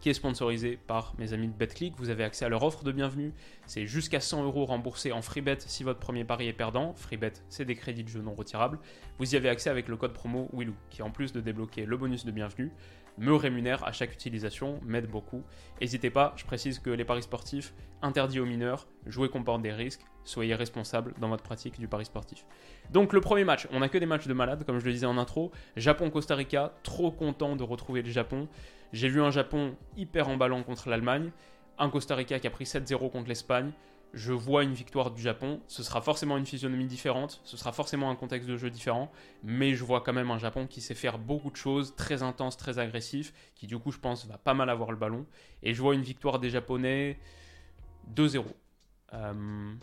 qui 0.00 0.08
est 0.08 0.14
sponsorisée 0.14 0.78
par 0.86 1.14
mes 1.18 1.32
amis 1.32 1.48
de 1.48 1.52
BetClick. 1.52 1.94
Vous 1.98 2.08
avez 2.08 2.24
accès 2.24 2.44
à 2.44 2.48
leur 2.48 2.62
offre 2.62 2.84
de 2.84 2.92
bienvenue. 2.92 3.34
C'est 3.66 3.86
jusqu'à 3.86 4.20
100 4.20 4.44
euros 4.44 4.64
remboursés 4.64 5.12
en 5.12 5.20
free 5.22 5.42
bet 5.42 5.58
si 5.60 5.84
votre 5.84 6.00
premier 6.00 6.24
pari 6.24 6.48
est 6.48 6.54
perdant. 6.54 6.94
Free 6.94 7.18
bet, 7.18 7.34
c'est 7.48 7.66
des 7.66 7.76
crédits 7.76 8.04
de 8.04 8.08
jeu 8.08 8.22
non 8.22 8.34
retirables. 8.34 8.78
Vous 9.18 9.34
y 9.34 9.36
avez 9.36 9.50
accès 9.50 9.68
avec 9.68 9.88
le 9.88 9.96
code 9.96 10.14
promo 10.14 10.48
Willou, 10.54 10.74
qui 10.88 11.02
en 11.02 11.10
plus 11.10 11.32
de 11.32 11.40
débloquer 11.40 11.84
le 11.84 11.96
bonus 11.96 12.24
de 12.24 12.30
bienvenue, 12.30 12.72
me 13.20 13.34
rémunère 13.34 13.86
à 13.86 13.92
chaque 13.92 14.14
utilisation, 14.14 14.80
m'aide 14.82 15.06
beaucoup. 15.06 15.42
N'hésitez 15.80 16.08
pas, 16.08 16.32
je 16.36 16.44
précise 16.44 16.78
que 16.78 16.88
les 16.88 17.04
paris 17.04 17.22
sportifs, 17.22 17.74
interdits 18.00 18.40
aux 18.40 18.46
mineurs, 18.46 18.88
jouer 19.06 19.28
comporte 19.28 19.60
des 19.60 19.72
risques, 19.72 20.00
soyez 20.24 20.54
responsable 20.54 21.14
dans 21.20 21.28
votre 21.28 21.42
pratique 21.42 21.78
du 21.78 21.86
pari 21.86 22.06
sportif. 22.06 22.46
Donc 22.90 23.12
le 23.12 23.20
premier 23.20 23.44
match, 23.44 23.68
on 23.72 23.80
n'a 23.80 23.90
que 23.90 23.98
des 23.98 24.06
matchs 24.06 24.26
de 24.26 24.32
malades, 24.32 24.64
comme 24.64 24.78
je 24.78 24.86
le 24.86 24.92
disais 24.92 25.06
en 25.06 25.18
intro. 25.18 25.52
Japon-Costa 25.76 26.34
Rica, 26.34 26.72
trop 26.82 27.10
content 27.10 27.56
de 27.56 27.62
retrouver 27.62 28.00
le 28.00 28.10
Japon. 28.10 28.48
J'ai 28.94 29.10
vu 29.10 29.20
un 29.20 29.30
Japon 29.30 29.76
hyper 29.98 30.28
emballant 30.28 30.62
contre 30.62 30.88
l'Allemagne, 30.88 31.30
un 31.78 31.90
Costa 31.90 32.14
Rica 32.14 32.38
qui 32.38 32.46
a 32.46 32.50
pris 32.50 32.64
7-0 32.64 33.10
contre 33.10 33.28
l'Espagne 33.28 33.72
je 34.12 34.32
vois 34.32 34.64
une 34.64 34.72
victoire 34.72 35.10
du 35.10 35.22
Japon. 35.22 35.60
Ce 35.66 35.82
sera 35.82 36.00
forcément 36.00 36.36
une 36.36 36.46
physionomie 36.46 36.86
différente, 36.86 37.40
ce 37.44 37.56
sera 37.56 37.72
forcément 37.72 38.10
un 38.10 38.16
contexte 38.16 38.48
de 38.48 38.56
jeu 38.56 38.70
différent, 38.70 39.10
mais 39.42 39.74
je 39.74 39.84
vois 39.84 40.00
quand 40.00 40.12
même 40.12 40.30
un 40.30 40.38
Japon 40.38 40.66
qui 40.66 40.80
sait 40.80 40.94
faire 40.94 41.18
beaucoup 41.18 41.50
de 41.50 41.56
choses, 41.56 41.94
très 41.96 42.22
intense, 42.22 42.56
très 42.56 42.78
agressif, 42.78 43.32
qui 43.54 43.66
du 43.66 43.78
coup 43.78 43.92
je 43.92 43.98
pense 43.98 44.26
va 44.26 44.38
pas 44.38 44.54
mal 44.54 44.70
avoir 44.70 44.90
le 44.90 44.96
ballon. 44.96 45.26
Et 45.62 45.74
je 45.74 45.82
vois 45.82 45.94
une 45.94 46.02
victoire 46.02 46.38
des 46.38 46.50
Japonais 46.50 47.18
2-0. 48.14 48.44
Euh, 49.12 49.74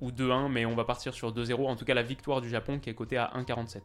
ou 0.00 0.10
2-1, 0.10 0.50
mais 0.50 0.66
on 0.66 0.74
va 0.74 0.84
partir 0.84 1.14
sur 1.14 1.32
2-0. 1.32 1.66
En 1.66 1.76
tout 1.76 1.84
cas, 1.84 1.94
la 1.94 2.02
victoire 2.02 2.40
du 2.40 2.48
Japon 2.48 2.78
qui 2.78 2.90
est 2.90 2.94
cotée 2.94 3.16
à 3.16 3.32
1,47. 3.36 3.80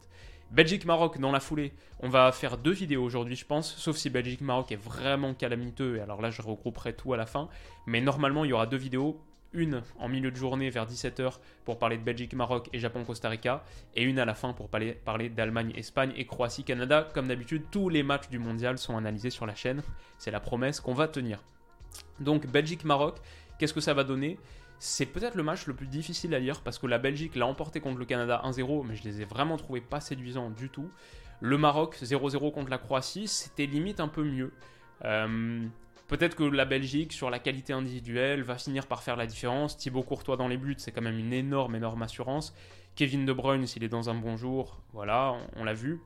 Belgique-Maroc 0.50 1.18
dans 1.18 1.30
la 1.30 1.38
foulée. 1.38 1.72
On 2.00 2.08
va 2.08 2.32
faire 2.32 2.58
deux 2.58 2.72
vidéos 2.72 3.04
aujourd'hui, 3.04 3.36
je 3.36 3.46
pense, 3.46 3.76
sauf 3.76 3.96
si 3.96 4.10
Belgique-Maroc 4.10 4.72
est 4.72 4.76
vraiment 4.76 5.32
calamiteux. 5.34 5.96
Et 5.96 6.00
alors 6.00 6.20
là, 6.20 6.30
je 6.30 6.42
regrouperai 6.42 6.94
tout 6.94 7.14
à 7.14 7.16
la 7.16 7.26
fin. 7.26 7.48
Mais 7.86 8.00
normalement, 8.00 8.44
il 8.44 8.48
y 8.48 8.52
aura 8.52 8.66
deux 8.66 8.76
vidéos 8.76 9.20
une 9.52 9.82
en 9.98 10.08
milieu 10.08 10.30
de 10.30 10.36
journée 10.36 10.70
vers 10.70 10.86
17h 10.86 11.38
pour 11.64 11.78
parler 11.78 11.98
de 11.98 12.02
Belgique, 12.02 12.34
Maroc 12.34 12.68
et 12.72 12.78
Japon-Costa 12.78 13.28
Rica, 13.28 13.64
et 13.94 14.02
une 14.02 14.18
à 14.18 14.24
la 14.24 14.34
fin 14.34 14.52
pour 14.52 14.68
parler, 14.68 14.92
parler 14.92 15.28
d'Allemagne, 15.28 15.72
Espagne 15.76 16.12
et 16.16 16.26
Croatie-Canada. 16.26 17.08
Comme 17.14 17.28
d'habitude, 17.28 17.64
tous 17.70 17.88
les 17.88 18.02
matchs 18.02 18.28
du 18.28 18.38
mondial 18.38 18.78
sont 18.78 18.96
analysés 18.96 19.30
sur 19.30 19.46
la 19.46 19.54
chaîne. 19.54 19.82
C'est 20.18 20.30
la 20.30 20.40
promesse 20.40 20.80
qu'on 20.80 20.94
va 20.94 21.08
tenir. 21.08 21.42
Donc 22.20 22.46
Belgique-Maroc, 22.46 23.16
qu'est-ce 23.58 23.74
que 23.74 23.80
ça 23.80 23.94
va 23.94 24.04
donner? 24.04 24.38
C'est 24.78 25.06
peut-être 25.06 25.34
le 25.34 25.42
match 25.42 25.66
le 25.66 25.74
plus 25.74 25.86
difficile 25.86 26.34
à 26.34 26.38
lire 26.38 26.62
parce 26.62 26.78
que 26.78 26.86
la 26.86 26.98
Belgique 26.98 27.36
l'a 27.36 27.46
emporté 27.46 27.80
contre 27.80 27.98
le 27.98 28.06
Canada 28.06 28.40
1-0, 28.44 28.86
mais 28.86 28.94
je 28.94 29.04
les 29.04 29.20
ai 29.20 29.24
vraiment 29.24 29.56
trouvés 29.58 29.82
pas 29.82 30.00
séduisants 30.00 30.50
du 30.50 30.70
tout. 30.70 30.90
Le 31.40 31.58
Maroc 31.58 31.96
0-0 32.02 32.52
contre 32.52 32.70
la 32.70 32.78
Croatie, 32.78 33.28
c'était 33.28 33.66
limite 33.66 34.00
un 34.00 34.08
peu 34.08 34.24
mieux. 34.24 34.52
Euh, 35.04 35.66
Peut-être 36.10 36.34
que 36.34 36.42
la 36.42 36.64
Belgique, 36.64 37.12
sur 37.12 37.30
la 37.30 37.38
qualité 37.38 37.72
individuelle, 37.72 38.42
va 38.42 38.58
finir 38.58 38.88
par 38.88 39.04
faire 39.04 39.14
la 39.14 39.26
différence. 39.26 39.76
Thibaut 39.76 40.02
Courtois 40.02 40.36
dans 40.36 40.48
les 40.48 40.56
buts, 40.56 40.74
c'est 40.76 40.90
quand 40.90 41.02
même 41.02 41.20
une 41.20 41.32
énorme, 41.32 41.76
énorme 41.76 42.02
assurance. 42.02 42.52
Kevin 42.96 43.24
De 43.24 43.32
Bruyne, 43.32 43.64
s'il 43.64 43.84
est 43.84 43.88
dans 43.88 44.10
un 44.10 44.14
bon 44.14 44.36
jour, 44.36 44.80
voilà, 44.92 45.36
on, 45.54 45.62
l'a 45.62 45.72
vu. 45.72 46.00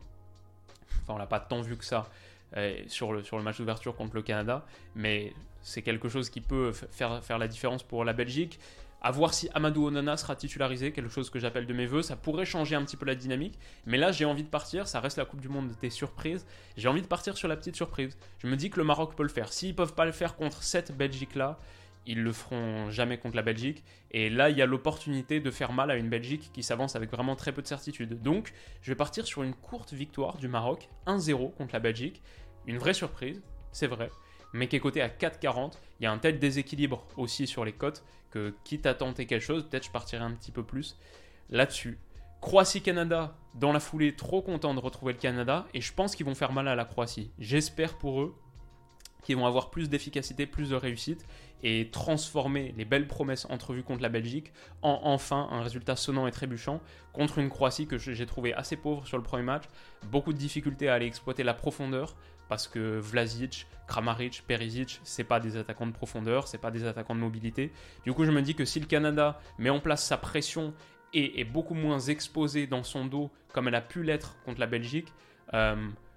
Enfin, 1.00 1.14
on 1.14 1.16
l'a 1.16 1.26
pas 1.26 1.40
tant 1.40 1.62
vu 1.62 1.78
que 1.78 1.86
ça 1.86 2.10
euh, 2.58 2.82
sur, 2.86 3.14
le, 3.14 3.42
match 3.42 3.56
d'ouverture 3.56 3.96
contre 3.96 4.14
le 4.14 4.20
Canada, 4.20 4.66
mais 4.94 5.32
c'est 5.62 5.80
quelque 5.80 6.10
chose 6.10 6.28
qui 6.28 6.42
peut 6.42 6.72
faire 6.72 7.38
la 7.38 7.48
différence 7.48 7.82
pour 7.82 8.04
la 8.04 8.12
Belgique. 8.12 8.60
À 9.06 9.10
voir 9.10 9.34
si 9.34 9.50
Amadou 9.52 9.88
Onana 9.88 10.16
sera 10.16 10.34
titularisé, 10.34 10.90
quelque 10.90 11.10
chose 11.10 11.28
que 11.28 11.38
j'appelle 11.38 11.66
de 11.66 11.74
mes 11.74 11.84
voeux. 11.84 12.00
Ça 12.00 12.16
pourrait 12.16 12.46
changer 12.46 12.74
un 12.74 12.82
petit 12.82 12.96
peu 12.96 13.04
la 13.04 13.14
dynamique. 13.14 13.58
Mais 13.84 13.98
là, 13.98 14.12
j'ai 14.12 14.24
envie 14.24 14.44
de 14.44 14.48
partir. 14.48 14.88
Ça 14.88 14.98
reste 14.98 15.18
la 15.18 15.26
Coupe 15.26 15.42
du 15.42 15.50
Monde 15.50 15.72
des 15.82 15.90
surprises. 15.90 16.46
J'ai 16.78 16.88
envie 16.88 17.02
de 17.02 17.06
partir 17.06 17.36
sur 17.36 17.46
la 17.46 17.54
petite 17.54 17.76
surprise. 17.76 18.16
Je 18.38 18.46
me 18.46 18.56
dis 18.56 18.70
que 18.70 18.78
le 18.78 18.84
Maroc 18.84 19.14
peut 19.14 19.22
le 19.22 19.28
faire. 19.28 19.52
S'ils 19.52 19.76
peuvent 19.76 19.92
pas 19.92 20.06
le 20.06 20.12
faire 20.12 20.36
contre 20.36 20.62
cette 20.62 20.96
Belgique-là, 20.96 21.58
ils 22.06 22.22
le 22.22 22.32
feront 22.32 22.90
jamais 22.90 23.18
contre 23.18 23.36
la 23.36 23.42
Belgique. 23.42 23.84
Et 24.10 24.30
là, 24.30 24.48
il 24.48 24.56
y 24.56 24.62
a 24.62 24.66
l'opportunité 24.66 25.38
de 25.38 25.50
faire 25.50 25.74
mal 25.74 25.90
à 25.90 25.96
une 25.96 26.08
Belgique 26.08 26.50
qui 26.54 26.62
s'avance 26.62 26.96
avec 26.96 27.10
vraiment 27.10 27.36
très 27.36 27.52
peu 27.52 27.60
de 27.60 27.66
certitude. 27.66 28.22
Donc, 28.22 28.54
je 28.80 28.90
vais 28.90 28.96
partir 28.96 29.26
sur 29.26 29.42
une 29.42 29.52
courte 29.52 29.92
victoire 29.92 30.38
du 30.38 30.48
Maroc, 30.48 30.88
1-0 31.06 31.52
contre 31.52 31.74
la 31.74 31.80
Belgique. 31.80 32.22
Une 32.66 32.78
vraie 32.78 32.94
surprise, 32.94 33.42
c'est 33.70 33.86
vrai 33.86 34.10
mais 34.54 34.68
qui 34.68 34.76
est 34.76 34.80
coté 34.80 35.02
à 35.02 35.08
4,40. 35.08 35.72
Il 36.00 36.04
y 36.04 36.06
a 36.06 36.12
un 36.12 36.18
tel 36.18 36.38
déséquilibre 36.38 37.04
aussi 37.16 37.46
sur 37.46 37.64
les 37.64 37.72
cotes 37.72 38.04
que 38.30 38.54
quitte 38.64 38.86
à 38.86 38.94
tenter 38.94 39.26
quelque 39.26 39.42
chose, 39.42 39.68
peut-être 39.68 39.84
je 39.84 39.90
partirai 39.90 40.24
un 40.24 40.32
petit 40.32 40.50
peu 40.50 40.62
plus 40.62 40.96
là-dessus. 41.50 41.98
Croatie-Canada, 42.40 43.36
dans 43.54 43.72
la 43.72 43.80
foulée, 43.80 44.14
trop 44.16 44.42
content 44.42 44.74
de 44.74 44.80
retrouver 44.80 45.12
le 45.12 45.18
Canada, 45.18 45.66
et 45.74 45.80
je 45.80 45.92
pense 45.92 46.14
qu'ils 46.14 46.26
vont 46.26 46.34
faire 46.34 46.52
mal 46.52 46.68
à 46.68 46.74
la 46.74 46.84
Croatie. 46.84 47.30
J'espère 47.38 47.96
pour 47.96 48.22
eux 48.22 48.34
qu'ils 49.22 49.36
vont 49.36 49.46
avoir 49.46 49.70
plus 49.70 49.88
d'efficacité, 49.88 50.46
plus 50.46 50.70
de 50.70 50.74
réussite, 50.74 51.26
et 51.62 51.88
transformer 51.90 52.74
les 52.76 52.84
belles 52.84 53.08
promesses 53.08 53.46
entrevues 53.48 53.82
contre 53.82 54.02
la 54.02 54.10
Belgique 54.10 54.52
en 54.82 55.00
enfin 55.04 55.48
un 55.50 55.62
résultat 55.62 55.96
sonnant 55.96 56.26
et 56.26 56.30
trébuchant 56.30 56.80
contre 57.14 57.38
une 57.38 57.48
Croatie 57.48 57.86
que 57.86 57.96
j'ai 57.96 58.26
trouvé 58.26 58.52
assez 58.52 58.76
pauvre 58.76 59.06
sur 59.06 59.16
le 59.16 59.22
premier 59.22 59.44
match. 59.44 59.64
Beaucoup 60.10 60.34
de 60.34 60.38
difficultés 60.38 60.90
à 60.90 60.94
aller 60.94 61.06
exploiter 61.06 61.42
la 61.42 61.54
profondeur, 61.54 62.16
parce 62.48 62.68
que 62.68 62.98
Vlasic, 62.98 63.66
Kramaric, 63.86 64.44
Perisic, 64.46 65.00
c'est 65.04 65.24
pas 65.24 65.40
des 65.40 65.56
attaquants 65.56 65.86
de 65.86 65.92
profondeur, 65.92 66.48
c'est 66.48 66.58
pas 66.58 66.70
des 66.70 66.86
attaquants 66.86 67.14
de 67.14 67.20
mobilité. 67.20 67.72
Du 68.04 68.12
coup, 68.12 68.24
je 68.24 68.30
me 68.30 68.42
dis 68.42 68.54
que 68.54 68.64
si 68.64 68.80
le 68.80 68.86
Canada 68.86 69.40
met 69.58 69.70
en 69.70 69.80
place 69.80 70.04
sa 70.04 70.16
pression 70.16 70.74
et 71.12 71.40
est 71.40 71.44
beaucoup 71.44 71.74
moins 71.74 72.00
exposé 72.00 72.66
dans 72.66 72.82
son 72.82 73.06
dos 73.06 73.30
comme 73.52 73.68
elle 73.68 73.74
a 73.74 73.80
pu 73.80 74.02
l'être 74.02 74.36
contre 74.44 74.60
la 74.60 74.66
Belgique, 74.66 75.12
euh, 75.52 75.76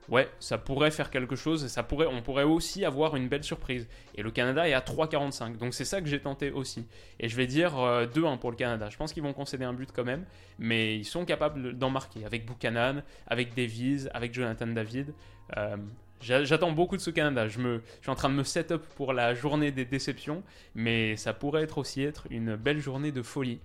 ouais, 0.09 0.29
ça 0.39 0.57
pourrait 0.57 0.91
faire 0.91 1.09
quelque 1.09 1.35
chose. 1.35 1.67
ça 1.67 1.83
pourrait, 1.83 2.07
on 2.07 2.21
pourrait 2.21 2.43
aussi 2.43 2.85
avoir 2.85 3.15
une 3.15 3.27
belle 3.27 3.43
surprise. 3.43 3.87
Et 4.15 4.23
le 4.23 4.31
Canada 4.31 4.67
est 4.67 4.73
à 4.73 4.79
3,45. 4.79 5.57
Donc 5.57 5.73
c'est 5.73 5.85
ça 5.85 6.01
que 6.01 6.07
j'ai 6.07 6.19
tenté 6.19 6.51
aussi. 6.51 6.87
Et 7.19 7.29
je 7.29 7.35
vais 7.35 7.47
dire 7.47 7.73
2-1 7.73 7.75
euh, 7.75 8.37
pour 8.37 8.51
le 8.51 8.57
Canada. 8.57 8.89
Je 8.89 8.97
pense 8.97 9.13
qu'ils 9.13 9.23
vont 9.23 9.33
concéder 9.33 9.65
un 9.65 9.73
but 9.73 9.89
quand 9.93 10.05
même. 10.05 10.25
Mais 10.59 10.95
ils 10.95 11.05
sont 11.05 11.25
capables 11.25 11.77
d'en 11.77 11.89
marquer. 11.89 12.25
Avec 12.25 12.45
Buchanan, 12.45 13.03
avec 13.27 13.53
Davies, 13.55 14.07
avec 14.13 14.33
Jonathan 14.33 14.67
David. 14.67 15.13
Euh, 15.57 15.77
j'attends 16.21 16.71
beaucoup 16.71 16.97
de 16.97 17.01
ce 17.01 17.09
Canada. 17.09 17.47
Je, 17.47 17.59
me, 17.59 17.81
suis 18.01 18.09
en 18.09 18.15
train 18.15 18.29
de 18.29 18.35
me 18.35 18.43
set 18.43 18.71
up 18.71 18.85
pour 18.95 19.13
la 19.13 19.33
journée 19.33 19.71
des 19.71 19.85
déceptions. 19.85 20.43
Mais 20.75 21.15
ça 21.15 21.33
pourrait 21.33 21.63
être 21.63 21.77
aussi 21.77 22.03
être 22.03 22.27
une 22.29 22.55
belle 22.55 22.79
journée 22.79 23.11
de 23.11 23.21
folie. 23.21 23.59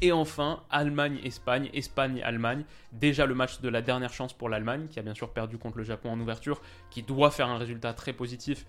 Et 0.00 0.12
enfin, 0.12 0.62
Allemagne-Espagne, 0.70 1.70
Espagne-Allemagne. 1.72 2.64
Déjà 2.92 3.26
le 3.26 3.34
match 3.34 3.60
de 3.60 3.68
la 3.68 3.82
dernière 3.82 4.12
chance 4.12 4.32
pour 4.32 4.48
l'Allemagne, 4.48 4.86
qui 4.88 4.98
a 4.98 5.02
bien 5.02 5.14
sûr 5.14 5.30
perdu 5.30 5.58
contre 5.58 5.78
le 5.78 5.84
Japon 5.84 6.10
en 6.10 6.20
ouverture, 6.20 6.60
qui 6.90 7.02
doit 7.02 7.30
faire 7.30 7.48
un 7.48 7.58
résultat 7.58 7.94
très 7.94 8.12
positif 8.12 8.66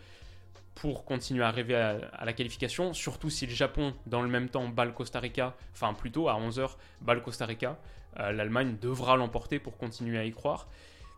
pour 0.76 1.04
continuer 1.04 1.44
à 1.44 1.52
rêver 1.52 1.76
à, 1.76 2.24
la 2.24 2.32
qualification, 2.34 2.94
surtout 2.94 3.30
si 3.30 3.46
le 3.46 3.52
Japon, 3.52 3.94
dans 4.06 4.22
le 4.22 4.30
même 4.30 4.48
temps, 4.48 4.70
bat 4.70 4.86
le 4.86 4.92
Costa 4.92 5.20
Rica, 5.20 5.56
enfin 5.74 5.94
plutôt 5.94 6.30
à 6.30 6.40
11h, 6.40 6.78
bat 7.02 7.16
le 7.16 7.20
Costa 7.20 7.46
Rica, 7.46 7.78
euh, 8.18 8.32
l'Allemagne 8.32 8.78
devra 8.82 9.18
l'emporter 9.18 9.60
pour 9.60 9.78
continuer 9.78 10.18
à 10.18 10.24
y 10.24 10.32
croire. 10.32 10.70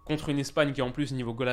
Contre 0.06 0.30
une 0.30 0.40
Espagne 0.40 0.74
qui 0.74 0.82
en 0.82 0.92
plus, 0.92 1.12
niveau 1.12 1.34
goal 1.34 1.50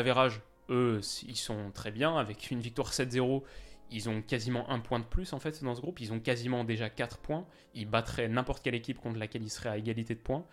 eux, 0.70 1.00
ils 1.26 1.36
sont 1.36 1.70
très 1.72 1.90
bien, 1.90 2.16
avec 2.16 2.50
une 2.50 2.60
victoire 2.60 2.92
7-0, 2.92 3.42
ils 3.90 4.08
ont 4.08 4.22
quasiment 4.22 4.68
un 4.70 4.80
point 4.80 4.98
de 4.98 5.04
plus 5.04 5.32
en 5.32 5.38
fait 5.38 5.62
dans 5.64 5.74
ce 5.74 5.80
groupe. 5.80 6.00
Ils 6.00 6.12
ont 6.12 6.20
quasiment 6.20 6.64
déjà 6.64 6.90
4 6.90 7.18
points. 7.18 7.46
Ils 7.74 7.88
battraient 7.88 8.28
n'importe 8.28 8.62
quelle 8.62 8.74
équipe 8.74 8.98
contre 8.98 9.18
laquelle 9.18 9.42
ils 9.42 9.50
seraient 9.50 9.70
à 9.70 9.78
égalité 9.78 10.14
de 10.14 10.20
points. 10.20 10.44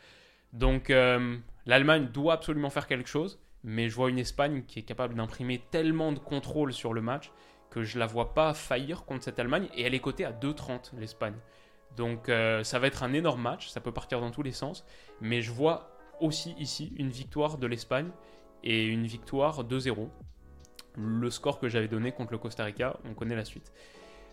Donc 0.53 0.89
euh, 0.89 1.37
l'Allemagne 1.65 2.07
doit 2.13 2.33
absolument 2.33 2.69
faire 2.69 2.87
quelque 2.87 3.09
chose. 3.09 3.39
Mais 3.63 3.89
je 3.89 3.95
vois 3.95 4.09
une 4.09 4.19
Espagne 4.19 4.63
qui 4.67 4.79
est 4.79 4.83
capable 4.83 5.15
d'imprimer 5.15 5.59
tellement 5.71 6.11
de 6.11 6.19
contrôle 6.19 6.71
sur 6.71 6.93
le 6.93 7.01
match 7.01 7.31
que 7.71 7.83
je 7.83 7.97
la 7.97 8.05
vois 8.05 8.33
pas 8.33 8.53
faillir 8.53 9.05
contre 9.05 9.23
cette 9.23 9.39
Allemagne. 9.39 9.67
Et 9.75 9.81
elle 9.81 9.95
est 9.95 9.99
cotée 9.99 10.23
à 10.23 10.31
2,30 10.31 10.97
l'Espagne. 10.97 11.35
Donc 11.97 12.29
euh, 12.29 12.63
ça 12.63 12.79
va 12.79 12.87
être 12.87 13.03
un 13.03 13.11
énorme 13.11 13.41
match. 13.41 13.67
Ça 13.67 13.81
peut 13.81 13.91
partir 13.91 14.21
dans 14.21 14.31
tous 14.31 14.43
les 14.43 14.51
sens. 14.51 14.85
Mais 15.19 15.41
je 15.41 15.51
vois 15.51 15.94
aussi 16.21 16.55
ici 16.59 16.93
une 16.97 17.09
victoire 17.09 17.57
de 17.57 17.67
l'Espagne 17.67 18.09
et 18.63 18.85
une 18.85 19.05
victoire 19.05 19.63
2-0 19.63 20.07
le 20.97 21.29
score 21.29 21.59
que 21.59 21.67
j'avais 21.67 21.87
donné 21.87 22.11
contre 22.11 22.31
le 22.31 22.37
Costa 22.37 22.63
Rica. 22.63 22.97
On 23.09 23.13
connaît 23.13 23.35
la 23.35 23.45
suite. 23.45 23.71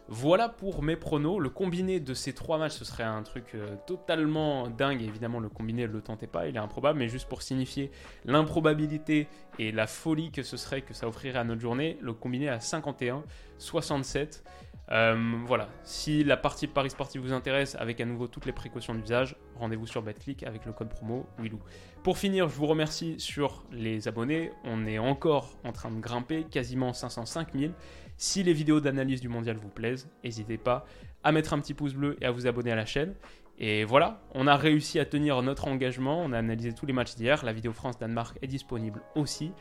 Voilà 0.08 0.48
pour 0.48 0.82
mes 0.82 0.96
pronos. 0.96 1.38
Le 1.38 1.48
combiné 1.48 2.00
de 2.00 2.12
ces 2.12 2.32
trois 2.32 2.58
matchs, 2.58 2.72
ce 2.72 2.84
serait 2.84 3.04
un 3.04 3.22
truc 3.22 3.54
euh, 3.54 3.76
totalement 3.86 4.68
dingue. 4.68 5.00
Évidemment, 5.00 5.38
le 5.38 5.48
combiné, 5.48 5.86
ne 5.86 5.92
le 5.92 6.02
tentez 6.02 6.26
pas, 6.26 6.48
il 6.48 6.56
est 6.56 6.60
improbable, 6.60 6.98
mais 6.98 7.08
juste 7.08 7.28
pour 7.28 7.42
signifier 7.42 7.90
l'improbabilité 8.24 9.28
et 9.58 9.70
la 9.70 9.86
folie 9.86 10.30
que 10.30 10.42
ce 10.42 10.56
serait 10.56 10.82
que 10.82 10.92
ça 10.92 11.06
offrirait 11.06 11.38
à 11.38 11.44
notre 11.44 11.60
journée, 11.60 11.98
le 12.00 12.12
combiné 12.12 12.48
à 12.48 12.58
51, 12.58 13.22
67. 13.58 14.44
Euh, 14.90 15.16
voilà, 15.46 15.68
si 15.84 16.24
la 16.24 16.36
partie 16.36 16.66
Paris 16.66 16.90
Sportif 16.90 17.22
vous 17.22 17.32
intéresse, 17.32 17.76
avec 17.78 18.00
à 18.00 18.04
nouveau 18.04 18.26
toutes 18.26 18.46
les 18.46 18.52
précautions 18.52 18.94
d'usage, 18.94 19.36
rendez-vous 19.56 19.86
sur 19.86 20.02
BetClick 20.02 20.42
avec 20.42 20.66
le 20.66 20.72
code 20.72 20.88
promo 20.88 21.26
Willou. 21.38 21.60
Pour 22.02 22.18
finir, 22.18 22.48
je 22.48 22.54
vous 22.54 22.66
remercie 22.66 23.14
sur 23.18 23.64
les 23.70 24.08
abonnés. 24.08 24.50
On 24.64 24.86
est 24.86 24.98
encore 24.98 25.58
en 25.64 25.72
train 25.72 25.90
de 25.90 26.00
grimper, 26.00 26.44
quasiment 26.44 26.92
505 26.92 27.54
000. 27.54 27.72
Si 28.16 28.42
les 28.42 28.52
vidéos 28.52 28.80
d'analyse 28.80 29.20
du 29.20 29.28
mondial 29.28 29.56
vous 29.56 29.68
plaisent, 29.68 30.10
n'hésitez 30.24 30.58
pas 30.58 30.84
à 31.24 31.32
mettre 31.32 31.54
un 31.54 31.60
petit 31.60 31.74
pouce 31.74 31.94
bleu 31.94 32.16
et 32.20 32.26
à 32.26 32.30
vous 32.30 32.46
abonner 32.46 32.72
à 32.72 32.76
la 32.76 32.86
chaîne. 32.86 33.14
Et 33.58 33.84
voilà, 33.84 34.20
on 34.34 34.46
a 34.46 34.56
réussi 34.56 34.98
à 34.98 35.04
tenir 35.04 35.40
notre 35.42 35.68
engagement. 35.68 36.20
On 36.20 36.32
a 36.32 36.38
analysé 36.38 36.72
tous 36.72 36.86
les 36.86 36.92
matchs 36.92 37.14
d'hier. 37.14 37.44
La 37.44 37.52
vidéo 37.52 37.72
France-Danemark 37.72 38.36
est 38.42 38.46
disponible 38.48 39.00
aussi. 39.14 39.52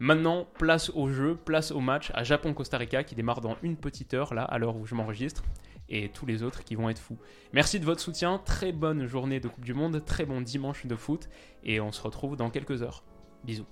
Maintenant, 0.00 0.46
place 0.58 0.90
au 0.94 1.08
jeu, 1.08 1.36
place 1.36 1.70
au 1.70 1.80
match 1.80 2.10
à 2.14 2.24
Japon-Costa 2.24 2.78
Rica 2.78 3.04
qui 3.04 3.14
démarre 3.14 3.40
dans 3.40 3.56
une 3.62 3.76
petite 3.76 4.14
heure, 4.14 4.34
là, 4.34 4.42
à 4.42 4.58
l'heure 4.58 4.76
où 4.76 4.86
je 4.86 4.94
m'enregistre, 4.94 5.44
et 5.88 6.08
tous 6.08 6.26
les 6.26 6.42
autres 6.42 6.64
qui 6.64 6.74
vont 6.74 6.88
être 6.88 6.98
fous. 6.98 7.18
Merci 7.52 7.78
de 7.78 7.84
votre 7.84 8.00
soutien, 8.00 8.40
très 8.44 8.72
bonne 8.72 9.06
journée 9.06 9.38
de 9.40 9.48
Coupe 9.48 9.64
du 9.64 9.74
Monde, 9.74 10.02
très 10.04 10.24
bon 10.24 10.40
dimanche 10.40 10.86
de 10.86 10.96
foot, 10.96 11.28
et 11.62 11.80
on 11.80 11.92
se 11.92 12.02
retrouve 12.02 12.36
dans 12.36 12.50
quelques 12.50 12.82
heures. 12.82 13.04
Bisous. 13.44 13.66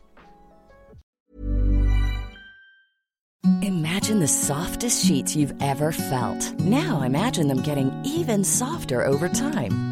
Imagine 3.62 4.20
the 4.20 4.28
softest 4.28 5.04
sheets 5.04 5.34
you've 5.34 5.54
ever 5.60 5.92
felt. 5.92 6.54
Now 6.60 7.02
imagine 7.02 7.48
them 7.48 7.62
getting 7.62 7.90
even 8.04 8.44
softer 8.44 9.04
over 9.04 9.28
time. 9.28 9.91